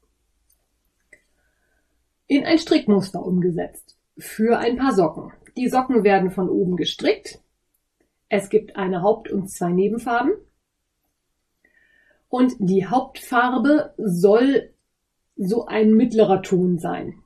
in 2.27 2.45
ein 2.45 2.59
Strickmuster 2.59 3.25
umgesetzt. 3.25 3.97
Für 4.19 4.59
ein 4.59 4.77
paar 4.77 4.95
Socken. 4.95 5.33
Die 5.57 5.69
Socken 5.69 6.03
werden 6.05 6.31
von 6.31 6.49
oben 6.49 6.77
gestrickt. 6.77 7.41
Es 8.29 8.49
gibt 8.51 8.77
eine 8.77 9.03
Haupt- 9.03 9.31
und 9.31 9.51
zwei 9.51 9.71
Nebenfarben. 9.71 10.33
Und 12.29 12.55
die 12.59 12.87
Hauptfarbe 12.87 13.95
soll 13.97 14.71
so 15.37 15.67
ein 15.67 15.93
mittlerer 15.93 16.43
Ton 16.43 16.79
sein. 16.79 17.23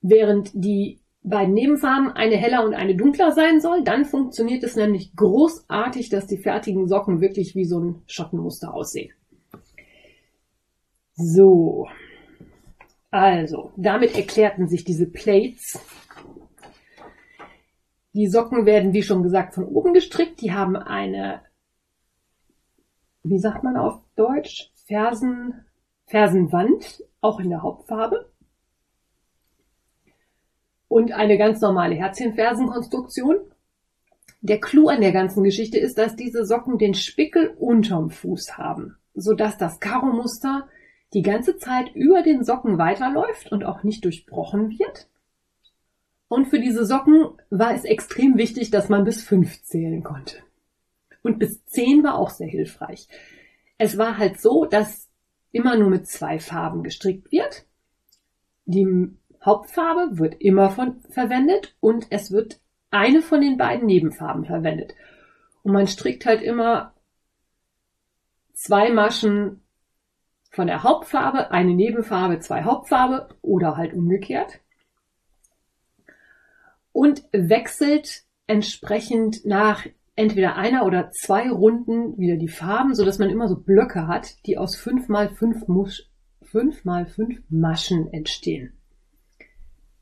Während 0.00 0.50
die 0.54 1.00
beiden 1.22 1.54
Nebenfarben 1.54 2.10
eine 2.10 2.36
heller 2.36 2.64
und 2.64 2.74
eine 2.74 2.96
dunkler 2.96 3.32
sein 3.32 3.60
soll, 3.60 3.82
dann 3.82 4.04
funktioniert 4.04 4.62
es 4.62 4.76
nämlich 4.76 5.14
großartig, 5.16 6.08
dass 6.08 6.26
die 6.26 6.38
fertigen 6.38 6.88
Socken 6.88 7.20
wirklich 7.20 7.54
wie 7.54 7.64
so 7.64 7.80
ein 7.80 8.02
Schattenmuster 8.06 8.72
aussehen. 8.72 9.12
So. 11.14 11.88
Also, 13.10 13.72
damit 13.76 14.16
erklärten 14.16 14.68
sich 14.68 14.84
diese 14.84 15.06
Plates. 15.06 15.80
Die 18.18 18.26
Socken 18.26 18.66
werden, 18.66 18.94
wie 18.94 19.04
schon 19.04 19.22
gesagt, 19.22 19.54
von 19.54 19.64
oben 19.64 19.94
gestrickt. 19.94 20.40
Die 20.40 20.52
haben 20.52 20.74
eine, 20.74 21.40
wie 23.22 23.38
sagt 23.38 23.62
man 23.62 23.76
auf 23.76 24.00
Deutsch, 24.16 24.72
Fersen, 24.88 25.64
Fersenwand, 26.06 27.04
auch 27.20 27.38
in 27.38 27.48
der 27.48 27.62
Hauptfarbe. 27.62 28.28
Und 30.88 31.12
eine 31.12 31.38
ganz 31.38 31.60
normale 31.60 31.94
Herzchenfersenkonstruktion. 31.94 33.36
Der 34.40 34.58
Clou 34.58 34.88
an 34.88 35.00
der 35.00 35.12
ganzen 35.12 35.44
Geschichte 35.44 35.78
ist, 35.78 35.96
dass 35.96 36.16
diese 36.16 36.44
Socken 36.44 36.76
den 36.76 36.94
Spickel 36.94 37.54
unterm 37.56 38.10
Fuß 38.10 38.58
haben, 38.58 38.96
sodass 39.14 39.58
das 39.58 39.78
Karo-Muster 39.78 40.66
die 41.14 41.22
ganze 41.22 41.56
Zeit 41.56 41.94
über 41.94 42.22
den 42.22 42.42
Socken 42.42 42.78
weiterläuft 42.78 43.52
und 43.52 43.64
auch 43.64 43.84
nicht 43.84 44.04
durchbrochen 44.04 44.70
wird. 44.70 45.06
Und 46.28 46.46
für 46.46 46.60
diese 46.60 46.84
Socken 46.84 47.26
war 47.50 47.74
es 47.74 47.84
extrem 47.84 48.36
wichtig, 48.36 48.70
dass 48.70 48.88
man 48.88 49.04
bis 49.04 49.22
fünf 49.22 49.62
zählen 49.62 50.02
konnte. 50.02 50.36
Und 51.22 51.38
bis 51.38 51.64
zehn 51.64 52.04
war 52.04 52.16
auch 52.16 52.30
sehr 52.30 52.48
hilfreich. 52.48 53.08
Es 53.78 53.96
war 53.96 54.18
halt 54.18 54.40
so, 54.40 54.64
dass 54.66 55.08
immer 55.52 55.76
nur 55.76 55.88
mit 55.88 56.06
zwei 56.06 56.38
Farben 56.38 56.82
gestrickt 56.82 57.32
wird. 57.32 57.64
Die 58.66 58.86
Hauptfarbe 59.44 60.18
wird 60.18 60.40
immer 60.40 60.70
von, 60.70 61.00
verwendet 61.08 61.74
und 61.80 62.06
es 62.10 62.30
wird 62.30 62.60
eine 62.90 63.22
von 63.22 63.40
den 63.40 63.56
beiden 63.56 63.86
Nebenfarben 63.86 64.44
verwendet. 64.44 64.94
Und 65.62 65.72
man 65.72 65.86
strickt 65.86 66.26
halt 66.26 66.42
immer 66.42 66.94
zwei 68.52 68.90
Maschen 68.90 69.62
von 70.50 70.66
der 70.66 70.82
Hauptfarbe, 70.82 71.50
eine 71.50 71.74
Nebenfarbe, 71.74 72.40
zwei 72.40 72.64
Hauptfarbe 72.64 73.28
oder 73.42 73.76
halt 73.76 73.94
umgekehrt. 73.94 74.60
Und 76.98 77.22
wechselt 77.30 78.24
entsprechend 78.48 79.46
nach 79.46 79.86
entweder 80.16 80.56
einer 80.56 80.84
oder 80.84 81.12
zwei 81.12 81.48
Runden 81.48 82.18
wieder 82.18 82.36
die 82.36 82.48
Farben, 82.48 82.96
so 82.96 83.04
dass 83.04 83.20
man 83.20 83.30
immer 83.30 83.46
so 83.46 83.54
Blöcke 83.54 84.08
hat, 84.08 84.44
die 84.46 84.58
aus 84.58 84.74
fünf 84.74 85.06
mal 85.06 85.28
fünf, 85.28 85.68
Musch, 85.68 86.10
fünf 86.42 86.84
mal 86.84 87.06
fünf 87.06 87.40
Maschen 87.50 88.12
entstehen. 88.12 88.72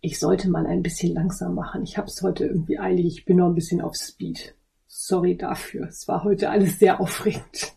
Ich 0.00 0.18
sollte 0.18 0.48
mal 0.48 0.66
ein 0.66 0.82
bisschen 0.82 1.12
langsam 1.12 1.54
machen. 1.54 1.82
Ich 1.82 1.98
habe 1.98 2.06
es 2.06 2.22
heute 2.22 2.46
irgendwie 2.46 2.78
eilig. 2.78 3.18
Ich 3.18 3.24
bin 3.26 3.36
noch 3.36 3.48
ein 3.48 3.54
bisschen 3.54 3.82
auf 3.82 3.94
Speed. 3.94 4.54
Sorry 4.86 5.36
dafür. 5.36 5.88
Es 5.88 6.08
war 6.08 6.24
heute 6.24 6.48
alles 6.48 6.78
sehr 6.78 6.98
aufregend. 6.98 7.75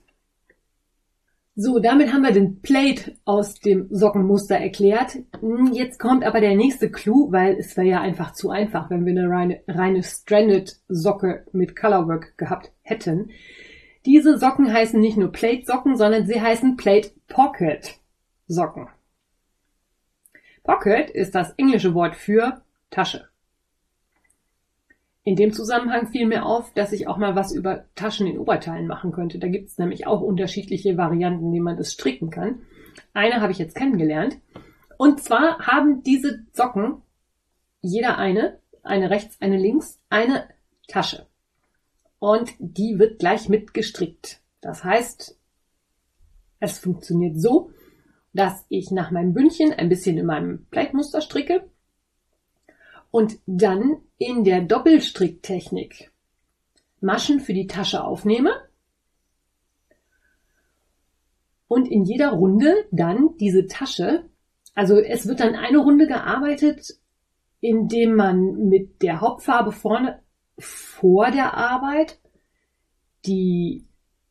So, 1.62 1.80
damit 1.80 2.14
haben 2.14 2.22
wir 2.22 2.32
den 2.32 2.62
Plate 2.62 3.18
aus 3.26 3.56
dem 3.56 3.90
Sockenmuster 3.90 4.56
erklärt. 4.56 5.18
Hm, 5.42 5.74
jetzt 5.74 6.00
kommt 6.00 6.24
aber 6.24 6.40
der 6.40 6.56
nächste 6.56 6.90
Clou, 6.90 7.34
weil 7.34 7.58
es 7.60 7.76
wäre 7.76 7.86
ja 7.86 8.00
einfach 8.00 8.32
zu 8.32 8.50
einfach, 8.50 8.90
wenn 8.90 9.06
wir 9.06 9.12
eine 9.12 9.30
reine, 9.30 9.62
reine 9.68 10.02
Stranded 10.02 10.80
Socke 10.88 11.46
mit 11.52 11.76
Colorwork 11.76 12.38
gehabt 12.38 12.72
hätten. 12.82 13.32
Diese 14.06 14.38
Socken 14.38 14.72
heißen 14.72 15.02
nicht 15.02 15.18
nur 15.18 15.34
Plate 15.34 15.66
Socken, 15.66 15.98
sondern 15.98 16.26
sie 16.26 16.40
heißen 16.40 16.78
Plate 16.78 17.10
Pocket 17.28 18.00
Socken. 18.48 18.88
Pocket 20.64 21.10
ist 21.10 21.36
das 21.36 21.52
englische 21.58 21.94
Wort 21.94 22.16
für 22.16 22.62
Tasche. 22.90 23.28
In 25.30 25.36
dem 25.36 25.54
Zusammenhang 25.54 26.08
fiel 26.08 26.26
mir 26.26 26.44
auf, 26.44 26.74
dass 26.74 26.92
ich 26.92 27.08
auch 27.08 27.18
mal 27.18 27.36
was 27.36 27.54
über 27.54 27.86
Taschen 27.94 28.26
in 28.26 28.40
Oberteilen 28.40 28.88
machen 28.88 29.12
könnte. 29.12 29.38
Da 29.38 29.48
gibt 29.48 29.70
es 29.70 29.78
nämlich 29.78 30.08
auch 30.08 30.22
unterschiedliche 30.22 30.98
Varianten, 30.98 31.54
wie 31.54 31.60
man 31.60 31.78
das 31.78 31.94
stricken 31.94 32.32
kann. 32.32 32.64
Eine 33.14 33.40
habe 33.40 33.52
ich 33.52 33.60
jetzt 33.60 33.76
kennengelernt. 33.76 34.40
Und 34.98 35.22
zwar 35.22 35.60
haben 35.60 36.02
diese 36.02 36.48
Socken, 36.52 37.04
jeder 37.80 38.18
eine, 38.18 38.58
eine 38.82 39.12
rechts, 39.12 39.40
eine 39.40 39.60
links, 39.60 40.00
eine 40.10 40.50
Tasche. 40.88 41.28
Und 42.18 42.50
die 42.58 42.98
wird 42.98 43.20
gleich 43.20 43.50
mit 43.50 43.76
gestrickt. 43.76 44.42
Das 44.62 44.84
heißt, 44.84 45.38
es 46.60 46.80
funktioniert 46.80 47.40
so, 47.40 47.70
dass 48.34 48.66
ich 48.68 48.90
nach 48.90 49.12
meinem 49.12 49.36
Bündchen 49.36 49.74
ein 49.74 49.90
bisschen 49.90 50.18
in 50.18 50.26
meinem 50.26 50.66
Pleitmuster 50.72 51.22
stricke 51.22 51.70
und 53.12 53.40
dann 53.46 53.98
in 54.18 54.44
der 54.44 54.62
Doppelstricktechnik. 54.62 56.12
Maschen 57.02 57.40
für 57.40 57.54
die 57.54 57.68
Tasche 57.68 58.04
aufnehme. 58.04 58.52
Und 61.68 61.88
in 61.88 62.04
jeder 62.04 62.32
Runde 62.32 62.88
dann 62.92 63.38
diese 63.38 63.68
Tasche, 63.68 64.28
also 64.74 64.98
es 65.00 65.28
wird 65.28 65.40
dann 65.40 65.56
eine 65.56 65.78
Runde 65.78 66.08
gearbeitet, 66.08 67.00
indem 67.62 68.16
man 68.16 68.70
mit 68.70 69.02
der 69.02 69.22
Hauptfarbe 69.22 69.72
vorne 69.72 70.22
vor 70.58 71.32
der 71.32 71.54
Arbeit 71.56 72.20
die 73.26 73.86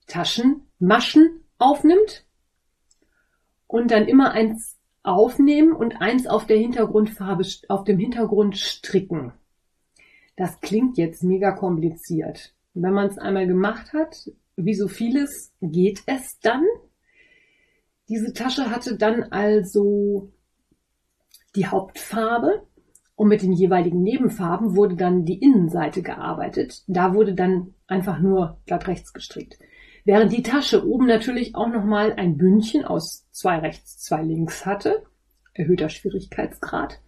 Taschenmaschen 0.06 1.44
aufnimmt. 1.58 2.24
Und 3.66 3.90
dann 3.90 4.08
immer 4.08 4.32
eins 4.32 4.77
aufnehmen 5.08 5.72
und 5.72 6.00
eins 6.00 6.26
auf 6.26 6.46
der 6.46 6.58
Hintergrundfarbe, 6.58 7.44
auf 7.68 7.84
dem 7.84 7.98
Hintergrund 7.98 8.56
stricken. 8.56 9.32
Das 10.36 10.60
klingt 10.60 10.98
jetzt 10.98 11.24
mega 11.24 11.52
kompliziert. 11.52 12.54
Wenn 12.74 12.92
man 12.92 13.08
es 13.08 13.18
einmal 13.18 13.46
gemacht 13.46 13.92
hat, 13.92 14.30
wie 14.56 14.74
so 14.74 14.88
vieles, 14.88 15.52
geht 15.60 16.02
es 16.06 16.38
dann. 16.40 16.64
Diese 18.08 18.32
Tasche 18.32 18.70
hatte 18.70 18.96
dann 18.96 19.24
also 19.24 20.32
die 21.56 21.66
Hauptfarbe 21.66 22.62
und 23.16 23.28
mit 23.28 23.42
den 23.42 23.52
jeweiligen 23.52 24.02
Nebenfarben 24.02 24.76
wurde 24.76 24.94
dann 24.94 25.24
die 25.24 25.40
Innenseite 25.40 26.02
gearbeitet. 26.02 26.84
Da 26.86 27.14
wurde 27.14 27.34
dann 27.34 27.74
einfach 27.86 28.20
nur 28.20 28.60
glatt 28.66 28.86
rechts 28.86 29.12
gestrickt. 29.12 29.58
Während 30.08 30.32
die 30.32 30.42
Tasche 30.42 30.88
oben 30.88 31.04
natürlich 31.04 31.54
auch 31.54 31.68
nochmal 31.68 32.14
ein 32.14 32.38
Bündchen 32.38 32.82
aus 32.82 33.28
zwei 33.30 33.58
rechts, 33.58 33.98
zwei 33.98 34.22
links 34.22 34.64
hatte. 34.64 35.02
Erhöhter 35.52 35.90
Schwierigkeitsgrad. 35.90 36.98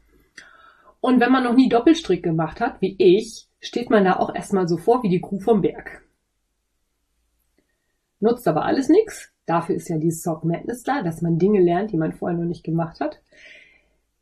Und 1.00 1.18
wenn 1.18 1.32
man 1.32 1.44
noch 1.44 1.54
nie 1.54 1.70
Doppelstrick 1.70 2.22
gemacht 2.22 2.60
hat, 2.60 2.82
wie 2.82 2.96
ich, 2.98 3.48
steht 3.58 3.88
man 3.88 4.04
da 4.04 4.16
auch 4.16 4.34
erstmal 4.34 4.68
so 4.68 4.76
vor 4.76 5.02
wie 5.02 5.08
die 5.08 5.22
Kuh 5.22 5.40
vom 5.40 5.62
Berg. 5.62 6.02
Nutzt 8.18 8.46
aber 8.46 8.66
alles 8.66 8.90
nichts. 8.90 9.32
Dafür 9.46 9.76
ist 9.76 9.88
ja 9.88 9.96
dieses 9.96 10.22
Sock 10.22 10.44
Madness 10.44 10.82
da, 10.82 11.02
dass 11.02 11.22
man 11.22 11.38
Dinge 11.38 11.62
lernt, 11.62 11.92
die 11.92 11.96
man 11.96 12.12
vorher 12.12 12.36
noch 12.36 12.44
nicht 12.44 12.64
gemacht 12.64 13.00
hat. 13.00 13.22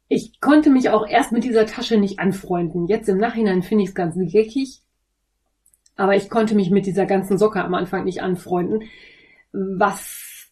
Ich 0.06 0.40
konnte 0.40 0.70
mich 0.70 0.90
auch 0.90 1.04
erst 1.04 1.32
mit 1.32 1.42
dieser 1.42 1.66
Tasche 1.66 1.98
nicht 1.98 2.20
anfreunden. 2.20 2.86
Jetzt 2.86 3.08
im 3.08 3.18
Nachhinein 3.18 3.62
finde 3.62 3.82
ich 3.82 3.88
es 3.88 3.96
ganz 3.96 4.14
geckig, 4.16 4.84
aber 5.98 6.14
ich 6.14 6.30
konnte 6.30 6.54
mich 6.54 6.70
mit 6.70 6.86
dieser 6.86 7.06
ganzen 7.06 7.38
Socke 7.38 7.62
am 7.62 7.74
Anfang 7.74 8.04
nicht 8.04 8.22
anfreunden. 8.22 8.84
Was, 9.52 10.48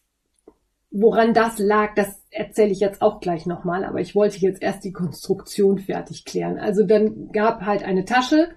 woran 0.91 1.33
das 1.33 1.57
lag, 1.57 1.95
das 1.95 2.21
erzähle 2.31 2.71
ich 2.71 2.81
jetzt 2.81 3.01
auch 3.01 3.21
gleich 3.21 3.45
nochmal, 3.45 3.85
aber 3.85 4.01
ich 4.01 4.13
wollte 4.13 4.37
jetzt 4.39 4.61
erst 4.61 4.83
die 4.83 4.91
Konstruktion 4.91 5.79
fertig 5.79 6.25
klären. 6.25 6.59
Also 6.59 6.85
dann 6.85 7.31
gab 7.31 7.61
halt 7.61 7.83
eine 7.83 8.03
Tasche 8.03 8.49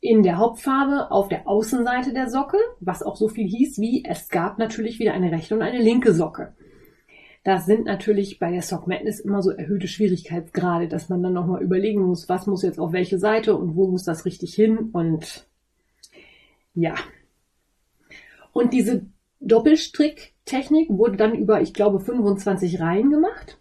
in 0.00 0.24
der 0.24 0.38
Hauptfarbe 0.38 1.12
auf 1.12 1.28
der 1.28 1.46
Außenseite 1.46 2.12
der 2.12 2.28
Socke, 2.28 2.58
was 2.80 3.04
auch 3.04 3.16
so 3.16 3.28
viel 3.28 3.46
hieß 3.46 3.78
wie 3.78 4.04
es 4.04 4.28
gab 4.28 4.58
natürlich 4.58 4.98
wieder 4.98 5.14
eine 5.14 5.30
rechte 5.30 5.54
und 5.54 5.62
eine 5.62 5.80
linke 5.80 6.12
Socke. 6.12 6.52
Das 7.44 7.64
sind 7.64 7.84
natürlich 7.84 8.40
bei 8.40 8.50
der 8.50 8.62
Sock 8.62 8.88
Madness 8.88 9.20
immer 9.20 9.40
so 9.40 9.52
erhöhte 9.52 9.86
Schwierigkeitsgrade, 9.86 10.88
dass 10.88 11.08
man 11.08 11.22
dann 11.22 11.32
nochmal 11.32 11.62
überlegen 11.62 12.02
muss, 12.02 12.28
was 12.28 12.48
muss 12.48 12.64
jetzt 12.64 12.80
auf 12.80 12.92
welche 12.92 13.20
Seite 13.20 13.56
und 13.56 13.76
wo 13.76 13.86
muss 13.86 14.02
das 14.02 14.24
richtig 14.24 14.54
hin 14.54 14.90
und 14.92 15.47
ja. 16.74 16.94
Und 18.52 18.72
diese 18.72 19.06
Doppelstricktechnik 19.40 20.88
wurde 20.90 21.16
dann 21.16 21.34
über, 21.34 21.60
ich 21.60 21.74
glaube, 21.74 22.00
25 22.00 22.80
Reihen 22.80 23.10
gemacht. 23.10 23.58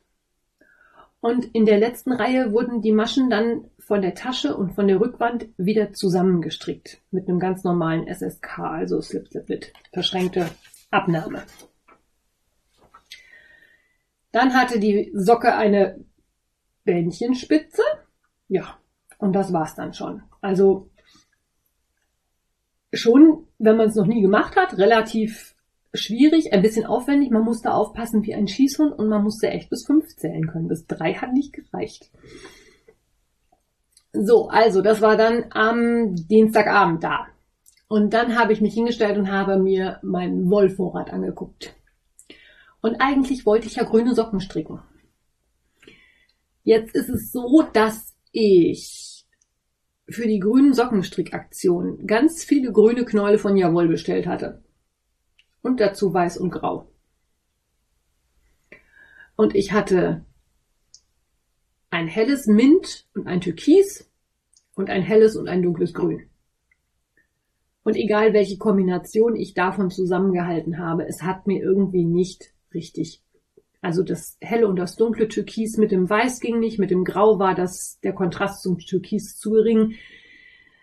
Und 1.20 1.46
in 1.54 1.66
der 1.66 1.78
letzten 1.78 2.12
Reihe 2.12 2.52
wurden 2.52 2.82
die 2.82 2.92
Maschen 2.92 3.30
dann 3.30 3.70
von 3.80 4.02
der 4.02 4.16
Tasche 4.16 4.56
und 4.56 4.74
von 4.74 4.88
der 4.88 5.00
Rückwand 5.00 5.48
wieder 5.58 5.94
zusammengestrickt. 5.94 7.02
Mit 7.12 7.28
einem 7.28 7.40
ganz 7.40 7.64
normalen 7.64 8.08
SSK, 8.08 8.60
also 8.60 9.02
Slip 9.02 9.28
Slip 9.28 9.50
mit 9.50 9.74
verschränkte 9.94 10.50
Abnahme. 10.92 11.44
Dann 14.32 14.54
hatte 14.54 14.80
die 14.80 15.12
Socke 15.16 15.56
eine 15.56 16.04
Bändchenspitze. 16.84 17.82
Ja, 18.48 18.78
und 19.18 19.34
das 19.34 19.52
war's 19.54 19.76
dann 19.76 19.94
schon. 19.94 20.24
Also 20.42 20.90
schon, 22.94 23.48
wenn 23.60 23.77
man 23.77 23.89
es 23.89 23.96
noch 23.96 24.08
nie 24.08 24.22
gemacht 24.22 24.56
hat, 24.56 24.77
relativ 24.77 25.56
schwierig, 25.94 26.53
ein 26.53 26.62
bisschen 26.62 26.86
aufwendig. 26.86 27.32
Man 27.32 27.44
musste 27.44 27.74
aufpassen 27.74 28.24
wie 28.24 28.34
ein 28.34 28.48
Schießhund 28.48 28.98
und 28.98 29.10
man 29.10 29.24
musste 29.24 29.50
echt 29.50 29.70
bis 29.70 29.86
fünf 29.86 30.08
zählen 30.15 30.48
können. 30.48 30.67
Bis 30.67 30.86
drei 30.86 31.13
hat 31.13 31.34
nicht 31.34 31.53
gereicht. 31.53 32.12
So, 34.13 34.50
also 34.50 34.82
das 34.82 35.01
war 35.01 35.17
dann 35.17 35.46
am 35.51 36.15
Dienstagabend 36.15 37.03
da. 37.03 37.27
Und 37.88 38.13
dann 38.13 38.38
habe 38.38 38.53
ich 38.53 38.62
mich 38.62 38.74
hingestellt 38.74 39.17
und 39.17 39.32
habe 39.32 39.58
mir 39.58 40.00
meinen 40.01 40.50
Wollvorrat 40.50 41.12
angeguckt. 41.12 41.74
Und 42.82 42.98
eigentlich 43.00 43.46
wollte 43.46 43.67
ich 43.67 43.75
ja 43.75 43.84
grüne 43.84 44.13
Socken 44.13 44.39
stricken. 44.39 44.82
Jetzt 46.63 46.96
ist 46.96 47.10
es 47.10 47.32
so, 47.32 47.63
dass 47.74 48.15
ich 48.32 49.07
für 50.10 50.28
die 50.28 50.40
grünen 50.40 50.74
Sockenstrickaktion 50.74 52.08
ganz 52.08 52.44
viele 52.44 52.72
grüne 52.72 53.06
Knäule 53.06 53.38
von 53.38 53.58
Jawoll 53.58 53.88
bestellt 53.88 54.28
hatte 54.28 54.64
und 55.62 55.80
dazu 55.80 56.14
weiß 56.14 56.38
und 56.38 56.52
grau. 56.52 56.90
Und 59.36 59.54
ich 59.54 59.72
hatte 59.72 60.26
ein 61.90 62.08
helles 62.08 62.48
Mint 62.48 63.08
und 63.14 63.28
ein 63.28 63.42
Türkis 63.42 64.10
und 64.76 64.90
ein 64.90 65.02
helles 65.02 65.36
und 65.36 65.48
ein 65.48 65.62
dunkles 65.62 65.94
Grün. 65.94 66.30
Und 67.84 67.96
egal 67.96 68.34
welche 68.34 68.58
Kombination 68.58 69.36
ich 69.36 69.54
davon 69.54 69.90
zusammengehalten 69.90 70.78
habe, 70.78 71.08
es 71.08 71.22
hat 71.22 71.48
mir 71.48 71.62
irgendwie 71.62 72.04
nicht 72.04 72.54
richtig. 72.74 73.24
Also 73.88 74.03
das 74.03 74.38
helle 74.41 74.67
und 74.67 74.75
das 74.75 74.98
dunkle 74.98 75.29
Türkis 75.29 75.77
mit 75.77 75.94
dem 75.94 76.10
Weiß 76.10 76.41
ging 76.41 76.60
nicht, 76.60 76.77
mit 76.77 76.91
dem 76.91 77.06
Grau 77.06 77.39
war 77.39 77.56
das 77.56 78.01
der 78.03 78.12
Kontrast 78.12 78.62
zum 78.62 78.79
Türkis 78.79 79.38
zu 79.38 79.51
gering. 79.51 79.94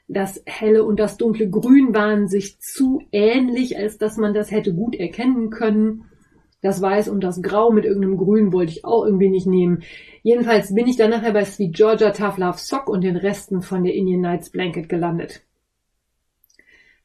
Das 0.09 0.43
helle 0.47 0.85
und 0.85 0.99
das 0.99 1.19
dunkle 1.19 1.51
Grün 1.51 1.95
waren 1.95 2.29
sich 2.29 2.61
zu 2.61 3.03
ähnlich, 3.13 3.77
als 3.77 3.99
dass 3.99 4.17
man 4.17 4.33
das 4.33 4.51
hätte 4.51 4.73
gut 4.73 4.95
erkennen 4.95 5.51
können. 5.51 6.07
Das 6.63 6.81
Weiß 6.81 7.11
und 7.11 7.23
das 7.23 7.43
Grau 7.43 7.71
mit 7.71 7.85
irgendeinem 7.85 8.17
Grün 8.17 8.55
wollte 8.55 8.73
ich 8.73 8.87
auch 8.87 9.05
irgendwie 9.05 9.29
nicht 9.29 9.47
nehmen. 9.47 9.83
Jedenfalls 10.23 10.75
bin 10.75 10.87
ich 10.87 10.97
dann 10.97 11.11
nachher 11.11 11.35
bei 11.35 11.45
Sweet 11.45 11.77
Georgia 11.77 12.11
Tough 12.11 12.39
Love 12.39 12.57
Sock 12.57 12.89
und 12.89 13.03
den 13.03 13.17
Resten 13.17 13.61
von 13.61 13.85
der 13.85 13.93
Indian 13.93 14.23
Nights 14.23 14.49
Blanket 14.49 14.89
gelandet. 14.89 15.43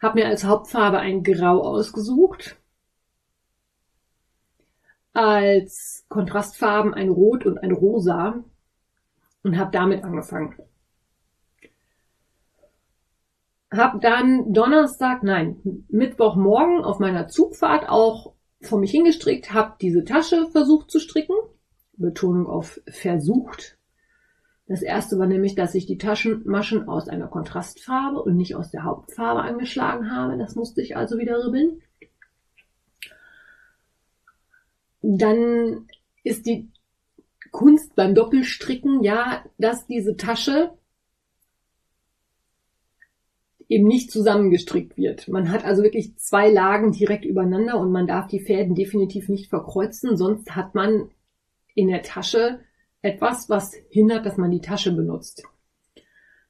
Hab 0.01 0.15
mir 0.15 0.27
als 0.27 0.45
Hauptfarbe 0.45 0.99
ein 0.99 1.23
Grau 1.23 1.61
ausgesucht. 1.61 2.55
Als 5.13 6.05
Kontrastfarben 6.09 6.93
ein 6.93 7.09
Rot 7.09 7.45
und 7.45 7.57
ein 7.57 7.71
Rosa 7.71 8.43
und 9.43 9.57
habe 9.57 9.71
damit 9.71 10.03
angefangen. 10.03 10.55
Hab 13.71 14.01
dann 14.01 14.51
Donnerstag, 14.51 15.23
nein, 15.23 15.85
Mittwochmorgen 15.89 16.83
auf 16.83 16.99
meiner 16.99 17.27
Zugfahrt 17.27 17.87
auch 17.87 18.33
vor 18.61 18.79
mich 18.79 18.91
hingestrickt, 18.91 19.53
hab 19.53 19.79
diese 19.79 20.03
Tasche 20.03 20.47
versucht 20.51 20.91
zu 20.91 20.99
stricken. 20.99 21.35
Betonung 21.93 22.47
auf 22.47 22.79
versucht. 22.87 23.77
Das 24.67 24.81
erste 24.81 25.17
war 25.17 25.27
nämlich, 25.27 25.55
dass 25.55 25.75
ich 25.75 25.85
die 25.85 25.97
Taschenmaschen 25.97 26.87
aus 26.87 27.09
einer 27.09 27.27
Kontrastfarbe 27.27 28.21
und 28.21 28.35
nicht 28.35 28.55
aus 28.55 28.69
der 28.69 28.83
Hauptfarbe 28.83 29.41
angeschlagen 29.41 30.11
habe. 30.11 30.37
Das 30.37 30.55
musste 30.55 30.81
ich 30.81 30.95
also 30.95 31.17
wieder 31.17 31.43
ribbeln. 31.43 31.81
Dann 35.11 35.87
ist 36.23 36.45
die 36.45 36.69
Kunst 37.51 37.95
beim 37.95 38.13
Doppelstricken 38.13 39.03
ja, 39.03 39.43
dass 39.57 39.87
diese 39.87 40.15
Tasche 40.15 40.77
eben 43.67 43.87
nicht 43.87 44.11
zusammengestrickt 44.11 44.97
wird. 44.97 45.27
Man 45.27 45.51
hat 45.51 45.65
also 45.65 45.81
wirklich 45.81 46.15
zwei 46.17 46.51
Lagen 46.51 46.91
direkt 46.91 47.25
übereinander 47.25 47.79
und 47.79 47.91
man 47.91 48.05
darf 48.05 48.27
die 48.27 48.39
Fäden 48.39 48.75
definitiv 48.75 49.29
nicht 49.29 49.49
verkreuzen, 49.49 50.15
sonst 50.15 50.55
hat 50.55 50.75
man 50.75 51.09
in 51.73 51.87
der 51.87 52.03
Tasche 52.03 52.59
etwas, 53.01 53.49
was 53.49 53.73
hindert, 53.89 54.27
dass 54.27 54.37
man 54.37 54.51
die 54.51 54.61
Tasche 54.61 54.91
benutzt. 54.91 55.43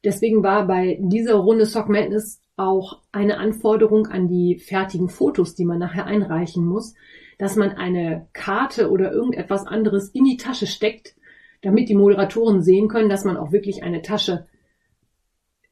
Deswegen 0.03 0.43
war 0.43 0.67
bei 0.67 0.97
dieser 1.01 1.35
Runde 1.35 1.65
Sock 1.65 1.87
Madness 1.87 2.41
auch 2.57 3.01
eine 3.13 3.37
Anforderung 3.37 4.07
an 4.07 4.27
die 4.27 4.59
fertigen 4.59 5.07
Fotos, 5.07 5.55
die 5.55 5.65
man 5.65 5.79
nachher 5.79 6.05
einreichen 6.05 6.65
muss, 6.65 6.93
dass 7.39 7.55
man 7.55 7.71
eine 7.71 8.27
Karte 8.33 8.91
oder 8.91 9.11
irgendetwas 9.11 9.65
anderes 9.65 10.09
in 10.09 10.25
die 10.25 10.37
Tasche 10.37 10.67
steckt, 10.67 11.15
damit 11.61 11.89
die 11.89 11.95
Moderatoren 11.95 12.61
sehen 12.61 12.89
können, 12.89 13.09
dass 13.09 13.25
man 13.25 13.37
auch 13.37 13.51
wirklich 13.51 13.81
eine 13.81 14.03
Tasche 14.03 14.45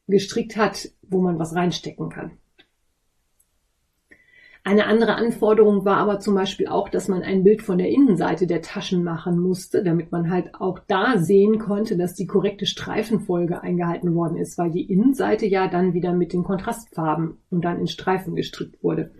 gestrickt 0.08 0.56
hat, 0.56 0.88
wo 1.02 1.20
man 1.20 1.38
was 1.38 1.54
reinstecken 1.54 2.08
kann. 2.08 2.32
Eine 4.64 4.86
andere 4.86 5.14
Anforderung 5.14 5.84
war 5.84 5.98
aber 5.98 6.20
zum 6.20 6.34
Beispiel 6.34 6.66
auch, 6.66 6.88
dass 6.88 7.08
man 7.08 7.22
ein 7.22 7.44
Bild 7.44 7.62
von 7.62 7.78
der 7.78 7.88
Innenseite 7.88 8.46
der 8.46 8.60
Taschen 8.60 9.04
machen 9.04 9.38
musste, 9.38 9.82
damit 9.82 10.10
man 10.10 10.30
halt 10.30 10.54
auch 10.54 10.78
da 10.78 11.18
sehen 11.18 11.58
konnte, 11.58 11.96
dass 11.96 12.14
die 12.14 12.26
korrekte 12.26 12.66
Streifenfolge 12.66 13.62
eingehalten 13.62 14.14
worden 14.14 14.36
ist, 14.36 14.58
weil 14.58 14.70
die 14.70 14.90
Innenseite 14.90 15.46
ja 15.46 15.68
dann 15.68 15.94
wieder 15.94 16.12
mit 16.12 16.32
den 16.32 16.44
Kontrastfarben 16.44 17.38
und 17.50 17.64
dann 17.64 17.78
in 17.78 17.86
Streifen 17.86 18.34
gestrickt 18.34 18.82
wurde. 18.82 19.10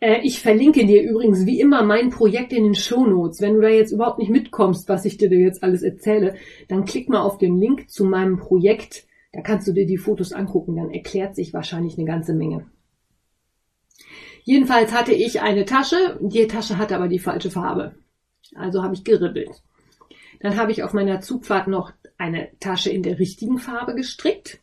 Äh, 0.00 0.20
ich 0.22 0.40
verlinke 0.40 0.86
dir 0.86 1.02
übrigens 1.02 1.46
wie 1.46 1.60
immer 1.60 1.82
mein 1.82 2.10
Projekt 2.10 2.52
in 2.52 2.64
den 2.64 2.74
Shownotes. 2.74 3.40
Wenn 3.40 3.54
du 3.54 3.60
da 3.60 3.68
jetzt 3.68 3.92
überhaupt 3.92 4.18
nicht 4.18 4.30
mitkommst, 4.30 4.88
was 4.88 5.04
ich 5.04 5.16
dir 5.16 5.30
jetzt 5.30 5.62
alles 5.62 5.82
erzähle, 5.82 6.34
dann 6.68 6.84
klick 6.84 7.08
mal 7.08 7.22
auf 7.22 7.38
den 7.38 7.58
Link 7.58 7.90
zu 7.90 8.04
meinem 8.04 8.38
Projekt 8.38 9.06
da 9.36 9.42
kannst 9.42 9.68
du 9.68 9.72
dir 9.72 9.86
die 9.86 9.98
Fotos 9.98 10.32
angucken, 10.32 10.76
dann 10.76 10.90
erklärt 10.90 11.36
sich 11.36 11.52
wahrscheinlich 11.52 11.98
eine 11.98 12.06
ganze 12.06 12.32
Menge. 12.32 12.70
Jedenfalls 14.44 14.92
hatte 14.92 15.12
ich 15.12 15.42
eine 15.42 15.66
Tasche, 15.66 16.18
die 16.22 16.46
Tasche 16.46 16.78
hatte 16.78 16.96
aber 16.96 17.08
die 17.08 17.18
falsche 17.18 17.50
Farbe. 17.50 17.96
Also 18.54 18.82
habe 18.82 18.94
ich 18.94 19.04
geribbelt. 19.04 19.50
Dann 20.40 20.56
habe 20.56 20.72
ich 20.72 20.82
auf 20.82 20.94
meiner 20.94 21.20
Zugfahrt 21.20 21.68
noch 21.68 21.92
eine 22.16 22.48
Tasche 22.60 22.88
in 22.88 23.02
der 23.02 23.18
richtigen 23.18 23.58
Farbe 23.58 23.94
gestrickt 23.94 24.60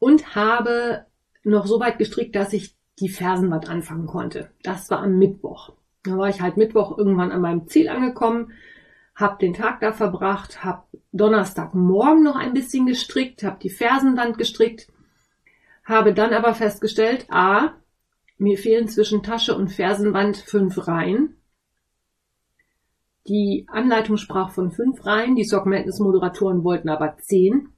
und 0.00 0.34
habe 0.34 1.06
noch 1.44 1.66
so 1.66 1.78
weit 1.78 1.98
gestrickt, 1.98 2.34
dass 2.34 2.52
ich 2.52 2.74
die 2.98 3.08
Fersenwand 3.08 3.68
anfangen 3.68 4.06
konnte. 4.06 4.50
Das 4.62 4.90
war 4.90 5.00
am 5.00 5.18
Mittwoch. 5.18 5.72
Da 6.02 6.16
war 6.16 6.28
ich 6.28 6.40
halt 6.40 6.56
Mittwoch 6.56 6.96
irgendwann 6.96 7.32
an 7.32 7.40
meinem 7.40 7.66
Ziel 7.66 7.88
angekommen, 7.88 8.52
habe 9.14 9.38
den 9.38 9.54
Tag 9.54 9.80
da 9.80 9.92
verbracht, 9.92 10.64
habe 10.64 10.84
Donnerstagmorgen 11.12 12.22
noch 12.22 12.36
ein 12.36 12.54
bisschen 12.54 12.86
gestrickt, 12.86 13.42
habe 13.42 13.58
die 13.60 13.70
Fersenwand 13.70 14.38
gestrickt, 14.38 14.88
habe 15.84 16.14
dann 16.14 16.32
aber 16.32 16.54
festgestellt, 16.54 17.26
a, 17.30 17.74
mir 18.38 18.58
fehlen 18.58 18.88
zwischen 18.88 19.22
Tasche 19.22 19.56
und 19.56 19.72
Fersenwand 19.72 20.36
fünf 20.36 20.86
Reihen. 20.86 21.36
Die 23.26 23.66
Anleitung 23.68 24.18
sprach 24.18 24.50
von 24.50 24.70
fünf 24.70 25.04
Reihen, 25.04 25.34
die 25.34 25.44
Sock 25.44 25.66
Madness 25.66 25.98
Moderatoren 25.98 26.62
wollten 26.62 26.88
aber 26.88 27.16
zehn. 27.18 27.70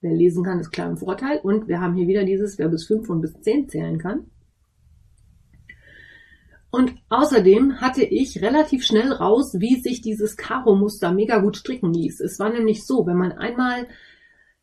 Wer 0.00 0.14
lesen 0.14 0.42
kann, 0.42 0.58
ist 0.58 0.72
klar 0.72 0.90
im 0.90 0.96
Vorteil. 0.96 1.38
Und 1.38 1.68
wir 1.68 1.80
haben 1.80 1.94
hier 1.94 2.08
wieder 2.08 2.24
dieses, 2.24 2.58
wer 2.58 2.68
bis 2.68 2.86
fünf 2.86 3.08
und 3.08 3.20
bis 3.20 3.40
zehn 3.40 3.68
zählen 3.68 3.98
kann. 3.98 4.31
Und 6.72 6.94
außerdem 7.10 7.82
hatte 7.82 8.02
ich 8.02 8.40
relativ 8.40 8.82
schnell 8.86 9.12
raus, 9.12 9.60
wie 9.60 9.78
sich 9.82 10.00
dieses 10.00 10.38
Karo-Muster 10.38 11.12
mega 11.12 11.36
gut 11.36 11.58
stricken 11.58 11.92
ließ. 11.92 12.20
Es 12.20 12.38
war 12.38 12.48
nämlich 12.48 12.86
so, 12.86 13.06
wenn 13.06 13.18
man 13.18 13.32
einmal 13.32 13.88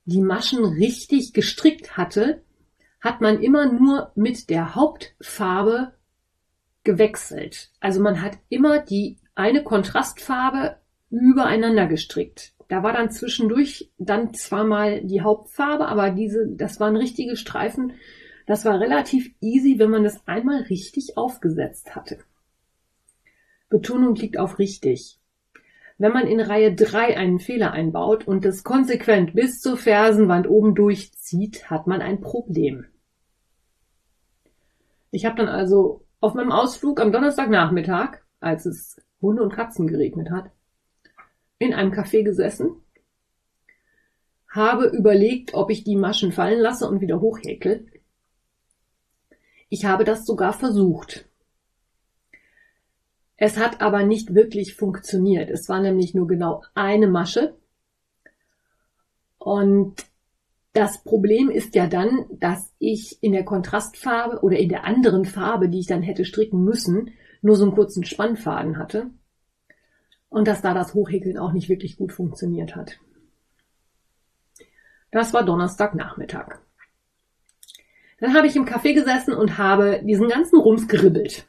die 0.06 0.20
Maschen 0.20 0.66
richtig 0.66 1.34
gestrickt 1.34 1.98
hatte, 1.98 2.42
hat 3.00 3.22
man 3.22 3.44
immer 3.44 3.72
nur 3.72 4.12
mit 4.16 4.50
der 4.50 4.74
Hauptfarbe 4.74 5.94
gewechselt. 6.84 7.70
Also 7.80 8.02
man 8.02 8.24
hat 8.24 8.40
immer 8.50 8.80
die 8.80 9.20
eine 9.36 9.64
Kontrastfarbe 9.64 10.78
übereinander 11.12 11.86
gestrickt. 11.86 12.54
Da 12.70 12.82
war 12.82 12.94
dann 12.94 13.12
zwischendurch 13.12 13.92
dann 14.00 14.34
zwar 14.34 14.64
mal 14.64 15.02
die 15.04 15.22
Hauptfarbe, 15.22 15.88
aber 15.88 16.10
diese, 16.10 16.48
das 16.48 16.80
waren 16.80 16.96
richtige 16.96 17.36
Streifen. 17.36 17.94
Das 18.50 18.66
war 18.66 18.80
relativ 18.80 19.32
easy, 19.42 19.78
wenn 19.78 19.92
man 19.92 20.04
das 20.04 20.26
einmal 20.26 20.64
richtig 20.64 21.18
aufgesetzt 21.18 21.96
hatte. 21.96 22.18
Betonung 23.70 24.16
liegt 24.16 24.40
auf 24.40 24.58
richtig. 24.58 25.20
Wenn 26.00 26.14
man 26.14 26.26
in 26.26 26.40
Reihe 26.40 26.74
3 26.74 27.16
einen 27.16 27.38
Fehler 27.38 27.74
einbaut 27.74 28.28
und 28.28 28.44
das 28.46 28.64
konsequent 28.64 29.36
bis 29.36 29.62
zur 29.62 29.78
Fersenwand 29.78 30.50
oben 30.50 30.74
durchzieht, 30.74 31.70
hat 31.70 31.86
man 31.86 32.02
ein 32.02 32.22
Problem. 32.22 32.88
Ich 35.12 35.26
habe 35.26 35.36
dann 35.36 35.48
also 35.48 36.04
auf 36.20 36.34
meinem 36.34 36.52
Ausflug 36.52 37.00
am 37.02 37.12
Donnerstagnachmittag, 37.12 38.18
als 38.40 38.66
es 38.66 39.00
Hunde 39.22 39.44
und 39.44 39.54
Katzen 39.54 39.86
geregnet 39.86 40.32
hat, 40.32 40.50
in 41.60 41.76
einem 41.76 41.92
Café 41.92 42.24
gesessen, 42.24 42.72
habe 44.50 44.88
überlegt, 44.88 45.54
ob 45.54 45.70
ich 45.70 45.84
die 45.84 45.96
Maschen 45.96 46.32
fallen 46.32 46.60
lasse 46.60 46.90
und 46.90 47.00
wieder 47.00 47.22
hochhäkel. 47.22 47.86
Ich 49.70 49.86
habe 49.86 50.04
das 50.04 50.26
sogar 50.26 50.54
versucht. 50.54 51.26
Es 53.38 53.58
hat 53.58 53.82
aber 53.82 54.04
nicht 54.04 54.36
wirklich 54.36 54.76
funktioniert. 54.76 55.50
Es 55.50 55.70
war 55.70 55.80
nämlich 55.80 56.14
nur 56.14 56.28
genau 56.28 56.64
eine 56.74 57.08
Masche. 57.08 57.56
Und 59.38 59.96
das 60.74 61.04
Problem 61.04 61.50
ist 61.50 61.74
ja 61.74 61.88
dann, 61.88 62.26
dass 62.32 62.74
ich 62.80 63.18
in 63.24 63.32
der 63.32 63.46
Kontrastfarbe 63.46 64.42
oder 64.42 64.58
in 64.58 64.70
der 64.70 64.84
anderen 64.84 65.24
Farbe, 65.26 65.70
die 65.70 65.80
ich 65.80 65.88
dann 65.88 66.02
hätte 66.02 66.26
stricken 66.26 66.64
müssen, 66.64 67.12
nur 67.42 67.56
so 67.56 67.64
einen 67.64 67.76
kurzen 67.76 68.04
Spannfaden 68.04 68.78
hatte. 68.78 69.10
Und 70.28 70.48
dass 70.48 70.62
da 70.62 70.74
das 70.74 70.94
Hochhäkeln 70.94 71.38
auch 71.38 71.54
nicht 71.54 71.70
wirklich 71.70 71.98
gut 71.98 72.12
funktioniert 72.12 72.76
hat. 72.76 73.00
Das 75.12 75.34
war 75.34 75.44
Donnerstagnachmittag. 75.44 76.60
Dann 78.20 78.34
habe 78.34 78.48
ich 78.48 78.56
im 78.56 78.66
Café 78.66 78.94
gesessen 78.94 79.34
und 79.34 79.58
habe 79.58 80.02
diesen 80.04 80.28
ganzen 80.28 80.60
Rums 80.60 80.88
geribbelt. 80.88 81.48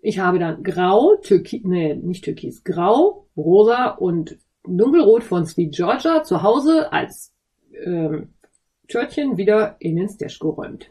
Ich 0.00 0.18
habe 0.18 0.38
dann 0.38 0.62
Grau, 0.62 1.16
Türkis, 1.22 1.62
nee, 1.64 1.94
nicht 1.94 2.24
Türkis, 2.24 2.64
Grau, 2.64 3.28
Rosa 3.36 3.90
und 3.90 4.36
Dunkelrot 4.64 5.22
von 5.22 5.46
Sweet 5.46 5.74
Georgia 5.74 6.22
zu 6.22 6.42
Hause 6.42 6.92
als 6.92 7.32
ähm, 7.84 8.34
Törtchen 8.88 9.36
wieder 9.36 9.76
in 9.78 9.96
den 9.96 10.08
Stash 10.08 10.38
geräumt. 10.38 10.90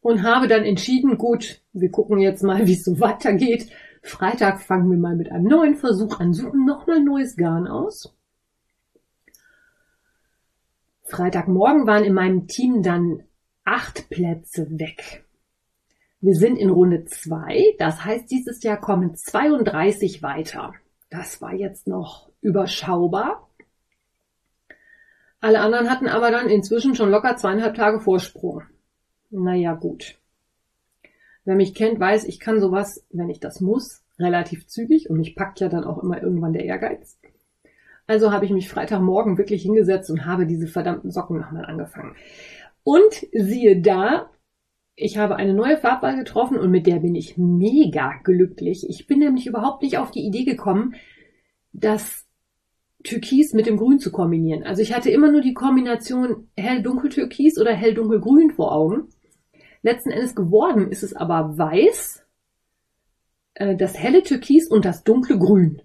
Und 0.00 0.22
habe 0.22 0.48
dann 0.48 0.64
entschieden, 0.64 1.18
gut, 1.18 1.60
wir 1.72 1.90
gucken 1.90 2.18
jetzt 2.18 2.42
mal, 2.42 2.66
wie 2.66 2.74
es 2.74 2.84
so 2.84 2.98
weitergeht. 3.00 3.70
Freitag 4.02 4.62
fangen 4.62 4.90
wir 4.90 4.98
mal 4.98 5.16
mit 5.16 5.30
einem 5.30 5.44
neuen 5.44 5.76
Versuch 5.76 6.20
an, 6.20 6.32
suchen 6.32 6.64
nochmal 6.64 7.00
neues 7.00 7.36
Garn 7.36 7.66
aus. 7.66 8.14
Freitagmorgen 11.10 11.86
waren 11.86 12.04
in 12.04 12.14
meinem 12.14 12.46
Team 12.46 12.82
dann 12.82 13.24
acht 13.64 14.08
Plätze 14.10 14.66
weg. 14.78 15.24
Wir 16.20 16.34
sind 16.34 16.56
in 16.56 16.70
Runde 16.70 17.04
zwei. 17.04 17.74
Das 17.78 18.04
heißt, 18.04 18.30
dieses 18.30 18.62
Jahr 18.62 18.78
kommen 18.78 19.14
32 19.14 20.22
weiter. 20.22 20.74
Das 21.08 21.40
war 21.40 21.54
jetzt 21.54 21.86
noch 21.86 22.30
überschaubar. 22.40 23.48
Alle 25.40 25.60
anderen 25.60 25.88
hatten 25.88 26.08
aber 26.08 26.30
dann 26.30 26.48
inzwischen 26.48 26.94
schon 26.94 27.10
locker 27.10 27.36
zweieinhalb 27.36 27.74
Tage 27.74 28.00
Vorsprung. 28.00 28.62
Naja, 29.30 29.74
gut. 29.74 30.18
Wer 31.44 31.56
mich 31.56 31.74
kennt, 31.74 31.98
weiß, 31.98 32.24
ich 32.24 32.38
kann 32.38 32.60
sowas, 32.60 33.06
wenn 33.10 33.30
ich 33.30 33.40
das 33.40 33.60
muss, 33.60 34.02
relativ 34.18 34.66
zügig 34.66 35.08
und 35.08 35.16
mich 35.16 35.34
packt 35.34 35.60
ja 35.60 35.68
dann 35.68 35.84
auch 35.84 36.02
immer 36.02 36.22
irgendwann 36.22 36.52
der 36.52 36.64
Ehrgeiz. 36.64 37.18
Also 38.10 38.32
habe 38.32 38.44
ich 38.44 38.50
mich 38.50 38.68
Freitagmorgen 38.68 39.38
wirklich 39.38 39.62
hingesetzt 39.62 40.10
und 40.10 40.26
habe 40.26 40.44
diese 40.44 40.66
verdammten 40.66 41.12
Socken 41.12 41.38
nochmal 41.38 41.64
angefangen. 41.64 42.16
Und 42.82 43.24
siehe 43.30 43.80
da, 43.80 44.28
ich 44.96 45.16
habe 45.16 45.36
eine 45.36 45.54
neue 45.54 45.76
Farbwahl 45.76 46.16
getroffen 46.16 46.58
und 46.58 46.72
mit 46.72 46.88
der 46.88 46.96
bin 46.96 47.14
ich 47.14 47.38
mega 47.38 48.14
glücklich. 48.24 48.84
Ich 48.88 49.06
bin 49.06 49.20
nämlich 49.20 49.46
überhaupt 49.46 49.84
nicht 49.84 49.96
auf 49.98 50.10
die 50.10 50.26
Idee 50.26 50.42
gekommen, 50.42 50.96
das 51.72 52.26
Türkis 53.04 53.52
mit 53.52 53.66
dem 53.66 53.76
Grün 53.76 54.00
zu 54.00 54.10
kombinieren. 54.10 54.64
Also 54.64 54.82
ich 54.82 54.92
hatte 54.92 55.10
immer 55.10 55.30
nur 55.30 55.40
die 55.40 55.54
Kombination 55.54 56.48
hell-dunkel-Türkis 56.56 57.60
oder 57.60 57.72
hell-dunkel-Grün 57.72 58.50
vor 58.50 58.72
Augen. 58.72 59.04
Letzten 59.82 60.10
Endes 60.10 60.34
geworden 60.34 60.90
ist 60.90 61.04
es 61.04 61.14
aber 61.14 61.56
weiß, 61.56 62.26
äh, 63.54 63.76
das 63.76 63.96
helle 63.96 64.24
Türkis 64.24 64.66
und 64.68 64.84
das 64.84 65.04
dunkle 65.04 65.38
Grün. 65.38 65.82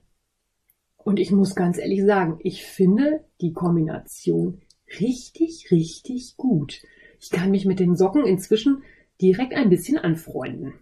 Und 1.06 1.20
ich 1.20 1.32
muss 1.32 1.54
ganz 1.54 1.78
ehrlich 1.78 2.04
sagen, 2.04 2.40
ich 2.42 2.66
finde 2.66 3.24
die 3.40 3.54
Kombination 3.54 4.64
richtig, 5.00 5.70
richtig 5.70 6.36
gut. 6.36 6.82
Ich 7.20 7.30
kann 7.30 7.52
mich 7.52 7.66
mit 7.66 7.80
den 7.80 7.96
Socken 7.96 8.26
inzwischen 8.26 8.82
direkt 9.22 9.54
ein 9.54 9.70
bisschen 9.70 10.00
anfreunden. 10.00 10.74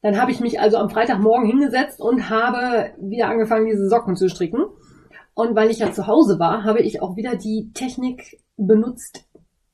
Dann 0.00 0.18
habe 0.18 0.30
ich 0.30 0.40
mich 0.40 0.58
also 0.58 0.78
am 0.78 0.88
Freitagmorgen 0.88 1.46
hingesetzt 1.46 2.00
und 2.00 2.30
habe 2.30 2.94
wieder 2.98 3.28
angefangen, 3.28 3.66
diese 3.66 3.90
Socken 3.90 4.16
zu 4.16 4.30
stricken. 4.30 4.64
Und 5.34 5.54
weil 5.54 5.70
ich 5.70 5.80
ja 5.80 5.92
zu 5.92 6.06
Hause 6.06 6.38
war, 6.38 6.64
habe 6.64 6.80
ich 6.80 7.02
auch 7.02 7.14
wieder 7.16 7.36
die 7.36 7.72
Technik 7.74 8.40
benutzt, 8.56 9.26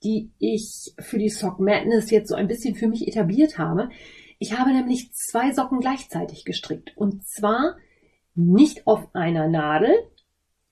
die 0.02 0.30
ich 0.40 0.92
für 0.98 1.18
die 1.18 1.28
Sock 1.28 1.60
Madness 1.60 2.10
jetzt 2.10 2.30
so 2.30 2.34
ein 2.34 2.48
bisschen 2.48 2.74
für 2.74 2.88
mich 2.88 3.06
etabliert 3.06 3.58
habe. 3.58 3.90
Ich 4.42 4.58
habe 4.58 4.72
nämlich 4.72 5.12
zwei 5.12 5.52
Socken 5.52 5.78
gleichzeitig 5.78 6.44
gestrickt. 6.44 6.96
Und 6.96 7.24
zwar 7.28 7.76
nicht 8.34 8.88
auf 8.88 9.14
einer 9.14 9.46
Nadel, 9.46 9.94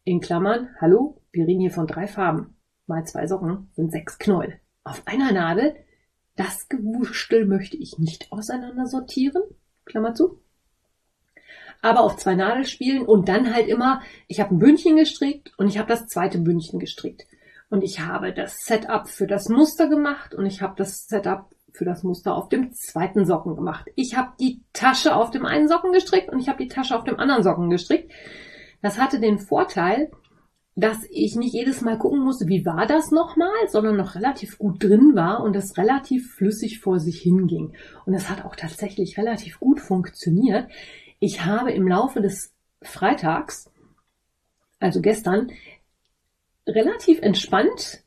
in 0.04 0.20
Klammern, 0.20 0.70
hallo, 0.80 1.20
wir 1.30 1.46
reden 1.46 1.60
hier 1.60 1.70
von 1.70 1.86
drei 1.86 2.08
Farben 2.08 2.56
mal 2.88 3.04
zwei 3.04 3.26
Socken 3.26 3.70
sind 3.74 3.92
sechs 3.92 4.18
Knäuel. 4.18 4.58
Auf 4.82 5.02
einer 5.06 5.30
Nadel, 5.32 5.76
das 6.34 6.68
Gewurstel 6.68 7.46
möchte 7.46 7.76
ich 7.76 7.98
nicht 7.98 8.32
auseinander 8.32 8.86
sortieren, 8.86 9.42
Klammer 9.84 10.14
zu. 10.14 10.40
Aber 11.82 12.00
auf 12.00 12.16
zwei 12.16 12.34
Nadelspielen 12.34 13.02
und 13.02 13.28
dann 13.28 13.54
halt 13.54 13.68
immer, 13.68 14.00
ich 14.26 14.40
habe 14.40 14.54
ein 14.54 14.58
Bündchen 14.58 14.96
gestrickt 14.96 15.52
und 15.58 15.68
ich 15.68 15.78
habe 15.78 15.88
das 15.88 16.06
zweite 16.06 16.38
Bündchen 16.38 16.80
gestrickt. 16.80 17.26
Und 17.70 17.84
ich 17.84 18.00
habe 18.00 18.32
das 18.32 18.64
Setup 18.64 19.08
für 19.08 19.26
das 19.26 19.50
Muster 19.50 19.88
gemacht 19.88 20.34
und 20.34 20.46
ich 20.46 20.62
habe 20.62 20.74
das 20.76 21.06
Setup 21.06 21.54
für 21.78 21.84
das 21.84 22.02
Muster 22.02 22.34
auf 22.34 22.48
dem 22.48 22.72
zweiten 22.72 23.24
Socken 23.24 23.54
gemacht. 23.54 23.86
Ich 23.94 24.16
habe 24.16 24.32
die 24.40 24.60
Tasche 24.72 25.14
auf 25.14 25.30
dem 25.30 25.46
einen 25.46 25.68
Socken 25.68 25.92
gestrickt 25.92 26.28
und 26.28 26.40
ich 26.40 26.48
habe 26.48 26.62
die 26.62 26.68
Tasche 26.68 26.96
auf 26.96 27.04
dem 27.04 27.20
anderen 27.20 27.44
Socken 27.44 27.70
gestrickt. 27.70 28.12
Das 28.82 28.98
hatte 28.98 29.20
den 29.20 29.38
Vorteil, 29.38 30.10
dass 30.74 30.98
ich 31.10 31.36
nicht 31.36 31.54
jedes 31.54 31.80
Mal 31.80 31.96
gucken 31.96 32.20
musste, 32.20 32.48
wie 32.48 32.66
war 32.66 32.86
das 32.86 33.12
nochmal, 33.12 33.68
sondern 33.68 33.96
noch 33.96 34.16
relativ 34.16 34.58
gut 34.58 34.82
drin 34.82 35.14
war 35.14 35.42
und 35.42 35.54
es 35.54 35.76
relativ 35.78 36.34
flüssig 36.34 36.80
vor 36.80 36.98
sich 36.98 37.20
hinging. 37.20 37.74
Und 38.06 38.14
es 38.14 38.28
hat 38.28 38.44
auch 38.44 38.56
tatsächlich 38.56 39.16
relativ 39.16 39.60
gut 39.60 39.80
funktioniert. 39.80 40.68
Ich 41.20 41.44
habe 41.44 41.70
im 41.72 41.86
Laufe 41.86 42.20
des 42.20 42.52
Freitags, 42.82 43.70
also 44.80 45.00
gestern, 45.00 45.52
relativ 46.66 47.22
entspannt 47.22 48.02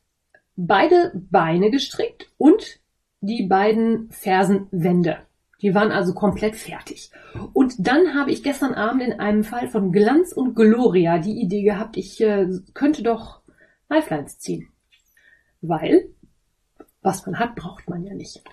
beide 0.57 1.13
Beine 1.15 1.71
gestrickt 1.71 2.29
und 2.37 2.80
die 3.21 3.43
beiden 3.43 4.09
Fersenwände. 4.11 5.19
Die 5.61 5.75
waren 5.75 5.91
also 5.91 6.13
komplett 6.13 6.55
fertig. 6.55 7.11
Und 7.53 7.75
dann 7.77 8.15
habe 8.15 8.31
ich 8.31 8.43
gestern 8.43 8.73
Abend 8.73 9.03
in 9.03 9.19
einem 9.19 9.43
Fall 9.43 9.69
von 9.69 9.91
Glanz 9.91 10.33
und 10.33 10.55
Gloria 10.55 11.19
die 11.19 11.39
Idee 11.39 11.63
gehabt, 11.63 11.97
ich 11.97 12.19
äh, 12.21 12.47
könnte 12.73 13.03
doch 13.03 13.41
Lifelines 13.87 14.39
ziehen. 14.39 14.69
Weil, 15.61 16.09
was 17.03 17.25
man 17.25 17.37
hat, 17.37 17.55
braucht 17.55 17.87
man 17.87 18.03
ja 18.03 18.15
nicht. 18.15 18.43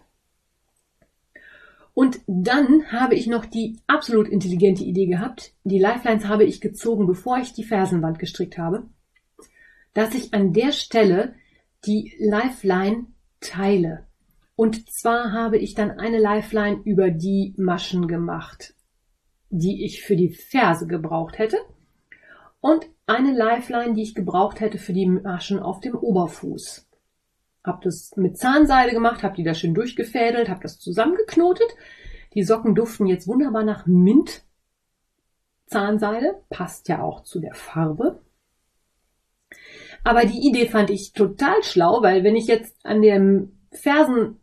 Und 1.95 2.21
dann 2.27 2.93
habe 2.93 3.15
ich 3.15 3.27
noch 3.27 3.47
die 3.47 3.81
absolut 3.87 4.29
intelligente 4.29 4.85
Idee 4.85 5.07
gehabt. 5.07 5.55
Die 5.65 5.79
Lifelines 5.79 6.27
habe 6.27 6.45
ich 6.45 6.61
gezogen, 6.61 7.07
bevor 7.07 7.39
ich 7.39 7.55
die 7.55 7.65
Fersenwand 7.65 8.19
gestrickt 8.19 8.59
habe, 8.59 8.85
dass 9.95 10.15
ich 10.15 10.35
an 10.35 10.53
der 10.53 10.73
Stelle 10.73 11.35
die 11.87 12.13
Lifeline 12.21 13.07
teile. 13.41 14.08
Und 14.59 14.91
zwar 14.91 15.31
habe 15.31 15.57
ich 15.57 15.75
dann 15.77 16.01
eine 16.01 16.19
Lifeline 16.19 16.81
über 16.85 17.11
die 17.11 17.55
Maschen 17.57 18.09
gemacht, 18.09 18.75
die 19.51 19.85
ich 19.85 20.03
für 20.03 20.17
die 20.17 20.31
Ferse 20.31 20.89
gebraucht 20.89 21.39
hätte. 21.39 21.59
Und 22.59 22.85
eine 23.07 23.33
Lifeline, 23.33 23.95
die 23.95 24.03
ich 24.03 24.17
gebraucht 24.17 24.59
hätte 24.59 24.79
für 24.79 24.93
die 24.93 25.07
Maschen 25.07 25.61
auf 25.61 25.79
dem 25.79 25.95
Oberfuß. 25.95 26.89
Hab 27.63 27.83
das 27.83 28.17
mit 28.17 28.37
Zahnseide 28.37 28.91
gemacht, 28.91 29.23
hab 29.23 29.37
die 29.37 29.45
da 29.45 29.55
schön 29.55 29.75
durchgefädelt, 29.75 30.49
hab 30.49 30.61
das 30.61 30.81
zusammengeknotet. 30.81 31.69
Die 32.35 32.43
Socken 32.43 32.75
duften 32.75 33.07
jetzt 33.07 33.29
wunderbar 33.29 33.63
nach 33.63 33.87
Mint. 33.87 34.43
Zahnseide 35.67 36.43
passt 36.51 36.89
ja 36.89 37.01
auch 37.01 37.23
zu 37.23 37.39
der 37.39 37.55
Farbe. 37.55 38.25
Aber 40.03 40.25
die 40.25 40.49
Idee 40.49 40.67
fand 40.67 40.91
ich 40.91 41.13
total 41.13 41.63
schlau, 41.63 42.03
weil 42.03 42.25
wenn 42.25 42.35
ich 42.35 42.49
jetzt 42.49 42.75
an 42.85 43.03
dem 43.03 43.53
Fersen 43.71 44.41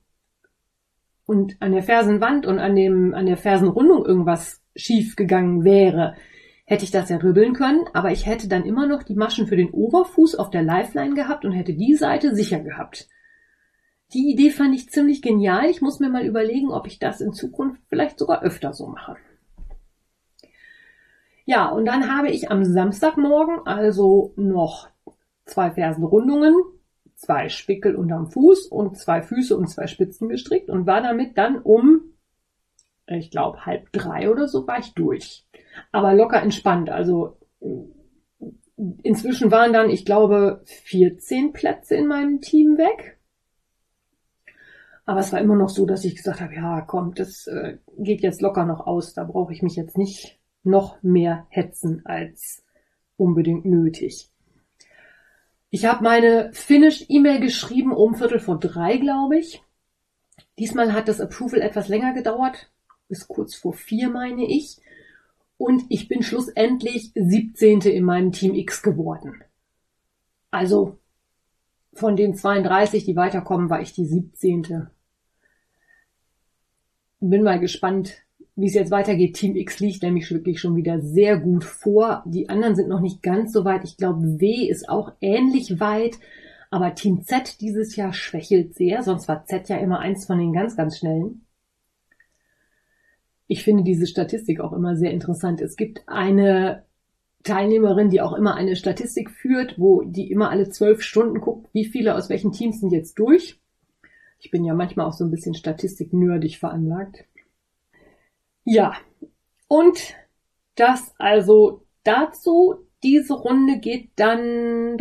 und 1.26 1.58
an 1.60 1.72
der 1.72 1.84
Fersenwand 1.84 2.46
und 2.46 2.60
an 2.60 2.76
dem, 2.76 3.14
an 3.14 3.26
der 3.26 3.38
Fersenrundung 3.38 4.06
irgendwas 4.06 4.62
schief 4.76 5.16
gegangen 5.16 5.64
wäre, 5.64 6.16
hätte 6.66 6.84
ich 6.84 6.92
das 6.92 7.10
ja 7.10 7.18
ribbeln 7.18 7.54
können, 7.54 7.86
aber 7.94 8.12
ich 8.12 8.26
hätte 8.26 8.48
dann 8.48 8.66
immer 8.66 8.88
noch 8.88 9.04
die 9.04 9.16
Maschen 9.16 9.48
für 9.48 9.56
den 9.56 9.70
Oberfuß 9.70 10.36
auf 10.36 10.50
der 10.50 10.64
Lifeline 10.64 11.16
gehabt 11.16 11.46
und 11.46 11.52
hätte 11.52 11.74
die 11.74 11.96
Seite 11.96 12.36
sicher 12.36 12.60
gehabt. 12.60 13.08
Die 14.14 14.32
Idee 14.32 14.50
fand 14.50 14.76
ich 14.76 14.90
ziemlich 14.90 15.22
genial. 15.22 15.70
Ich 15.70 15.82
muss 15.82 16.00
mir 16.00 16.10
mal 16.10 16.26
überlegen, 16.26 16.72
ob 16.72 16.88
ich 16.88 17.00
das 17.00 17.22
in 17.22 17.34
Zukunft 17.34 17.82
vielleicht 17.90 18.20
sogar 18.20 18.44
öfter 18.44 18.74
so 18.74 18.88
mache. 18.88 19.16
Ja, 21.46 21.70
und 21.70 21.86
dann 21.86 22.16
habe 22.16 22.30
ich 22.30 22.50
am 22.50 22.64
Samstagmorgen 22.64 23.66
also 23.66 24.34
noch 24.36 24.90
zwei 25.46 25.72
Fersenrundungen, 25.72 26.56
zwei 27.16 27.50
Spickel 27.50 27.96
unterm 27.96 28.28
Fuß 28.28 28.68
und 28.68 28.98
zwei 28.98 29.22
Füße 29.22 29.56
und 29.58 29.68
zwei 29.68 29.88
Spitzen 29.88 30.30
gestrickt 30.30 30.70
und 30.70 30.86
war 30.86 31.02
damit 31.02 31.38
dann 31.38 31.62
um, 31.62 32.14
ich 33.08 33.32
glaube, 33.32 33.66
halb 33.66 33.92
drei 33.92 34.30
oder 34.30 34.48
so 34.48 34.68
war 34.68 34.80
ich 34.80 34.94
durch. 34.94 35.46
Aber 35.92 36.14
locker 36.14 36.42
entspannt. 36.42 36.90
Also 36.90 37.38
inzwischen 39.04 39.52
waren 39.52 39.74
dann, 39.74 39.90
ich 39.90 40.06
glaube, 40.06 40.62
14 40.66 41.54
Plätze 41.54 41.96
in 41.96 42.08
meinem 42.08 42.42
Team 42.42 42.78
weg. 42.78 43.20
Aber 45.06 45.20
es 45.20 45.32
war 45.32 45.40
immer 45.40 45.56
noch 45.56 45.70
so, 45.70 45.86
dass 45.86 46.04
ich 46.04 46.16
gesagt 46.16 46.42
habe, 46.42 46.56
ja, 46.56 46.82
komm, 46.82 47.14
das 47.14 47.48
äh, 47.48 47.78
geht 47.98 48.22
jetzt 48.22 48.42
locker 48.42 48.66
noch 48.66 48.88
aus. 48.88 49.14
Da 49.14 49.24
brauche 49.24 49.54
ich 49.54 49.62
mich 49.62 49.76
jetzt 49.76 49.98
nicht 49.98 50.40
noch 50.64 51.02
mehr 51.04 51.46
hetzen 51.50 52.02
als 52.06 52.64
unbedingt 53.16 53.66
nötig. 53.66 54.32
Ich 55.76 55.84
habe 55.84 56.06
meine 56.06 56.54
Finished-E-Mail 56.54 57.42
geschrieben 57.42 57.92
um 57.92 58.16
Viertel 58.16 58.40
vor 58.40 58.58
drei, 58.58 58.96
glaube 58.96 59.40
ich. 59.40 59.62
Diesmal 60.58 60.94
hat 60.94 61.10
das 61.10 61.20
Approval 61.20 61.60
etwas 61.60 61.90
länger 61.90 62.14
gedauert, 62.14 62.72
bis 63.10 63.28
kurz 63.28 63.56
vor 63.56 63.74
vier, 63.74 64.10
meine 64.10 64.46
ich. 64.46 64.78
Und 65.58 65.84
ich 65.90 66.08
bin 66.08 66.24
schlussendlich 66.24 67.12
17. 67.14 67.82
in 67.82 68.06
meinem 68.06 68.32
Team 68.32 68.56
X 68.56 68.84
geworden. 68.84 69.44
Also 70.50 70.98
von 71.92 72.16
den 72.16 72.36
32, 72.36 73.04
die 73.04 73.18
weiterkommen, 73.18 73.70
war 73.70 73.82
ich 73.82 73.92
die 73.92 74.06
17. 74.06 74.88
Bin 77.20 77.44
mal 77.44 77.60
gespannt, 77.60 78.25
wie 78.56 78.68
es 78.68 78.74
jetzt 78.74 78.92
weitergeht. 78.92 79.36
Team 79.36 79.56
X 79.56 79.80
liegt 79.80 80.04
nämlich 80.04 80.32
wirklich 80.32 80.60
schon 80.60 80.76
wieder 80.76 81.02
sehr 81.02 81.38
gut 81.38 81.64
vor. 81.64 82.24
Die 82.26 82.50
anderen 82.50 82.76
sind 82.76 82.88
noch 82.88 83.02
nicht 83.02 83.22
ganz 83.22 83.52
so 83.52 83.66
weit. 83.66 83.84
Ich 83.84 83.98
glaube, 83.98 84.40
W 84.40 84.68
ist 84.68 84.88
auch 84.88 85.12
ähnlich 85.20 85.80
weit. 85.80 86.18
Aber 86.72 86.96
Team 86.96 87.24
Z 87.24 87.62
dieses 87.62 87.96
Jahr 87.96 88.14
schwächelt 88.14 88.76
sehr. 88.76 89.04
Sonst 89.04 89.28
war 89.28 89.46
Z 89.46 89.70
ja 89.70 89.78
immer 89.78 90.00
eins 90.00 90.26
von 90.26 90.40
den 90.40 90.54
ganz, 90.54 90.76
ganz 90.76 90.98
schnellen. 90.98 91.46
Ich 93.48 93.64
finde 93.64 93.84
diese 93.84 94.08
Statistik 94.08 94.60
auch 94.60 94.74
immer 94.74 94.96
sehr 94.96 95.12
interessant. 95.12 95.62
Es 95.62 95.76
gibt 95.76 96.04
eine 96.08 96.84
Teilnehmerin, 97.44 98.10
die 98.10 98.22
auch 98.22 98.34
immer 98.34 98.56
eine 98.56 98.76
Statistik 98.76 99.30
führt, 99.30 99.78
wo 99.78 100.02
die 100.02 100.32
immer 100.32 100.50
alle 100.50 100.70
zwölf 100.70 101.02
Stunden 101.04 101.42
guckt, 101.42 101.70
wie 101.74 101.86
viele 101.86 102.16
aus 102.16 102.30
welchen 102.30 102.52
Teams 102.52 102.80
sind 102.80 102.92
jetzt 102.92 103.20
durch. 103.20 103.60
Ich 104.40 104.50
bin 104.50 104.66
ja 104.66 104.74
manchmal 104.74 105.06
auch 105.06 105.14
so 105.14 105.24
ein 105.24 105.32
bisschen 105.32 105.54
statistiknördig 105.54 106.58
veranlagt. 106.58 107.26
Ja, 108.66 108.98
und 109.68 110.16
das 110.76 111.14
also 111.18 111.86
dazu. 112.04 112.76
Diese 113.04 113.36
Runde 113.36 113.78
geht 113.80 114.14
dann, 114.16 114.98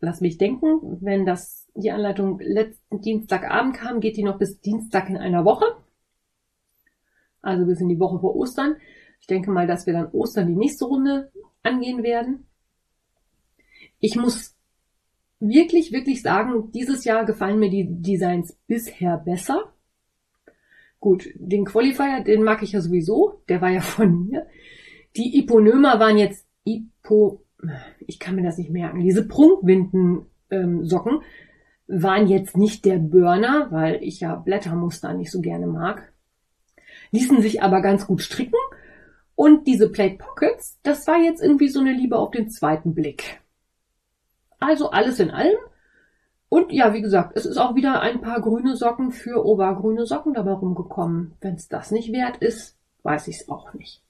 lass 0.00 0.20
mich 0.20 0.36
denken, 0.36 0.98
wenn 1.00 1.24
das 1.24 1.70
die 1.74 1.90
Anleitung 1.90 2.38
letzten 2.40 3.00
Dienstagabend 3.00 3.76
kam, 3.76 4.00
geht 4.00 4.18
die 4.18 4.22
noch 4.22 4.38
bis 4.38 4.60
Dienstag 4.60 5.08
in 5.08 5.16
einer 5.16 5.46
Woche. 5.46 5.64
Also 7.40 7.64
bis 7.64 7.80
in 7.80 7.88
die 7.88 7.98
Woche 7.98 8.20
vor 8.20 8.36
Ostern. 8.36 8.76
Ich 9.20 9.26
denke 9.26 9.50
mal, 9.50 9.66
dass 9.66 9.86
wir 9.86 9.94
dann 9.94 10.10
Ostern 10.10 10.48
die 10.48 10.56
nächste 10.56 10.84
Runde 10.84 11.32
angehen 11.62 12.02
werden. 12.02 12.46
Ich 13.98 14.16
muss 14.16 14.54
wirklich, 15.40 15.92
wirklich 15.92 16.20
sagen, 16.20 16.70
dieses 16.72 17.04
Jahr 17.04 17.24
gefallen 17.24 17.58
mir 17.58 17.70
die 17.70 17.86
Designs 17.88 18.58
bisher 18.66 19.16
besser. 19.16 19.72
Gut, 21.02 21.30
den 21.34 21.64
Qualifier, 21.64 22.22
den 22.22 22.44
mag 22.44 22.62
ich 22.62 22.70
ja 22.70 22.80
sowieso, 22.80 23.42
der 23.48 23.60
war 23.60 23.70
ja 23.70 23.80
von 23.80 24.28
mir. 24.28 24.46
Die 25.16 25.36
Iponömer 25.36 25.98
waren 25.98 26.16
jetzt 26.16 26.46
Ipo, 26.62 27.42
ich 27.98 28.20
kann 28.20 28.36
mir 28.36 28.44
das 28.44 28.56
nicht 28.56 28.70
merken, 28.70 29.00
diese 29.00 29.26
Prunkwinden 29.26 30.26
ähm, 30.50 30.88
waren 31.88 32.28
jetzt 32.28 32.56
nicht 32.56 32.84
der 32.84 32.98
Burner, 32.98 33.66
weil 33.72 34.00
ich 34.00 34.20
ja 34.20 34.36
Blättermuster 34.36 35.12
nicht 35.12 35.32
so 35.32 35.40
gerne 35.40 35.66
mag. 35.66 36.12
Ließen 37.10 37.42
sich 37.42 37.64
aber 37.64 37.82
ganz 37.82 38.06
gut 38.06 38.22
stricken. 38.22 38.54
Und 39.34 39.66
diese 39.66 39.90
Plate 39.90 40.18
Pockets, 40.18 40.78
das 40.84 41.08
war 41.08 41.18
jetzt 41.18 41.42
irgendwie 41.42 41.68
so 41.68 41.80
eine 41.80 41.92
Liebe 41.92 42.16
auf 42.16 42.30
den 42.30 42.48
zweiten 42.48 42.94
Blick. 42.94 43.40
Also 44.60 44.90
alles 44.90 45.18
in 45.18 45.32
allem 45.32 45.58
und 46.52 46.70
ja, 46.70 46.92
wie 46.92 47.00
gesagt, 47.00 47.34
es 47.34 47.46
ist 47.46 47.56
auch 47.56 47.76
wieder 47.76 48.02
ein 48.02 48.20
paar 48.20 48.42
grüne 48.42 48.76
Socken 48.76 49.10
für 49.10 49.42
obergrüne 49.42 50.04
Socken 50.04 50.34
dabei 50.34 50.52
rumgekommen. 50.52 51.32
Wenn 51.40 51.54
es 51.54 51.68
das 51.68 51.90
nicht 51.90 52.12
wert 52.12 52.36
ist, 52.42 52.76
weiß 53.04 53.28
ich 53.28 53.36
es 53.36 53.48
auch 53.48 53.72
nicht. 53.72 54.02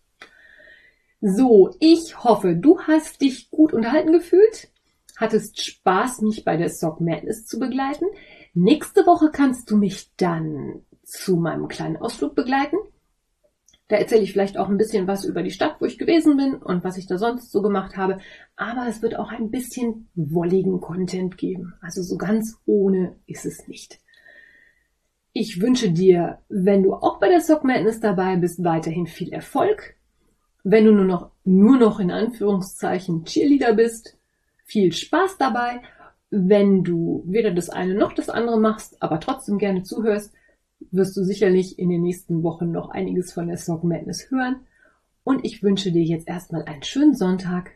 So, 1.20 1.72
ich 1.78 2.24
hoffe, 2.24 2.57
du 2.57 2.81
hast 2.81 3.20
dich 3.20 3.48
gut 3.52 3.72
unterhalten 3.72 4.11
gefühlt, 4.11 4.72
hattest 5.16 5.62
Spaß, 5.62 6.22
mich 6.22 6.44
bei 6.44 6.57
der 6.57 6.70
Sock 6.70 7.00
Madness 7.00 7.46
zu 7.46 7.61
begleiten. 7.61 8.07
Nächste 8.55 9.07
Woche 9.07 9.31
kannst 9.33 9.70
du 9.70 9.76
mich 9.76 10.11
dann 10.16 10.83
zu 11.05 11.37
meinem 11.37 11.68
kleinen 11.68 11.98
Ausflug 11.98 12.35
begleiten. 12.35 12.76
Da 13.92 13.98
erzähle 13.98 14.22
ich 14.22 14.33
vielleicht 14.33 14.57
auch 14.57 14.70
ein 14.70 14.78
bisschen 14.78 15.07
was 15.07 15.26
über 15.26 15.42
die 15.42 15.50
Stadt, 15.50 15.76
wo 15.78 15.85
ich 15.85 15.98
gewesen 15.98 16.38
bin 16.38 16.55
und 16.55 16.83
was 16.83 16.96
ich 16.96 17.07
da 17.07 17.18
sonst 17.18 17.52
so 17.52 17.61
gemacht 17.61 17.98
habe. 17.98 18.20
Aber 18.57 18.87
es 18.88 19.02
wird 19.02 19.18
auch 19.18 19.31
ein 19.31 19.50
bisschen 19.50 20.09
wolligen 20.14 20.81
Content 20.81 21.37
geben. 21.37 21.74
Also 21.83 22.02
so 22.02 22.16
ganz 22.16 22.57
ohne 22.64 23.16
ist 23.26 23.44
es 23.44 23.68
nicht. 23.68 24.00
Ich 25.35 25.61
wünsche 25.61 25.90
dir, 25.90 26.38
wenn 26.48 26.83
du 26.83 26.94
auch 26.94 27.20
bei 27.20 27.28
der 27.28 27.42
Sock 27.42 27.64
Madness 27.64 28.00
dabei 28.00 28.37
bist, 28.37 28.64
weiterhin 28.64 29.07
viel 29.07 29.31
Erfolg. 29.31 29.96
Wenn 30.64 30.87
du 30.87 30.92
nur 30.92 31.05
noch, 31.05 31.31
nur 31.44 31.76
noch 31.76 32.00
in 32.00 32.11
Anführungszeichen 32.11 33.26
Cheerleader 33.26 33.74
bist, 33.74 34.16
viel 34.64 34.94
Spaß 34.94 35.37
dabei. 35.37 35.83
Wenn 36.31 36.83
du 36.83 37.24
weder 37.26 37.50
das 37.50 37.68
eine 37.68 37.94
noch 37.94 38.14
das 38.14 38.31
andere 38.31 38.59
machst, 38.59 39.02
aber 39.02 39.20
trotzdem 39.20 39.59
gerne 39.59 39.83
zuhörst, 39.83 40.33
wirst 40.90 41.16
du 41.16 41.22
sicherlich 41.24 41.78
in 41.78 41.88
den 41.88 42.02
nächsten 42.02 42.42
Wochen 42.42 42.70
noch 42.70 42.90
einiges 42.90 43.32
von 43.32 43.46
der 43.46 43.56
Sock 43.56 43.84
Madness 43.84 44.30
hören. 44.30 44.56
Und 45.24 45.44
ich 45.44 45.62
wünsche 45.62 45.92
dir 45.92 46.02
jetzt 46.02 46.28
erstmal 46.28 46.64
einen 46.64 46.82
schönen 46.82 47.14
Sonntag. 47.14 47.72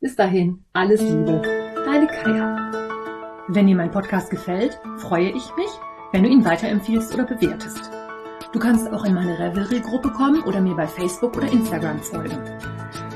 Bis 0.00 0.16
dahin, 0.16 0.64
alles 0.72 1.00
Liebe. 1.00 1.42
Deine 1.84 2.06
Kaya. 2.06 2.72
Wenn 3.48 3.66
dir 3.66 3.76
mein 3.76 3.90
Podcast 3.90 4.30
gefällt, 4.30 4.78
freue 4.98 5.30
ich 5.30 5.56
mich, 5.56 5.70
wenn 6.12 6.22
du 6.22 6.28
ihn 6.28 6.44
weiterempfiehlst 6.44 7.14
oder 7.14 7.24
bewertest. 7.24 7.90
Du 8.52 8.58
kannst 8.58 8.92
auch 8.92 9.04
in 9.04 9.14
meine 9.14 9.38
Revelry-Gruppe 9.38 10.10
kommen 10.10 10.42
oder 10.42 10.60
mir 10.60 10.74
bei 10.74 10.86
Facebook 10.86 11.36
oder 11.36 11.50
Instagram 11.50 12.00
folgen. 12.00 12.38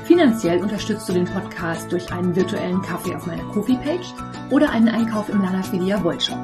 Finanziell 0.05 0.61
unterstützt 0.61 1.07
du 1.09 1.13
den 1.13 1.25
Podcast 1.25 1.91
durch 1.91 2.11
einen 2.11 2.35
virtuellen 2.35 2.81
Kaffee 2.81 3.15
auf 3.15 3.27
meiner 3.27 3.43
Kofi-Page 3.43 4.13
oder 4.49 4.71
einen 4.71 4.87
Einkauf 4.87 5.29
im 5.29 5.41
Lanafilia 5.41 6.03
Wollshop. 6.03 6.43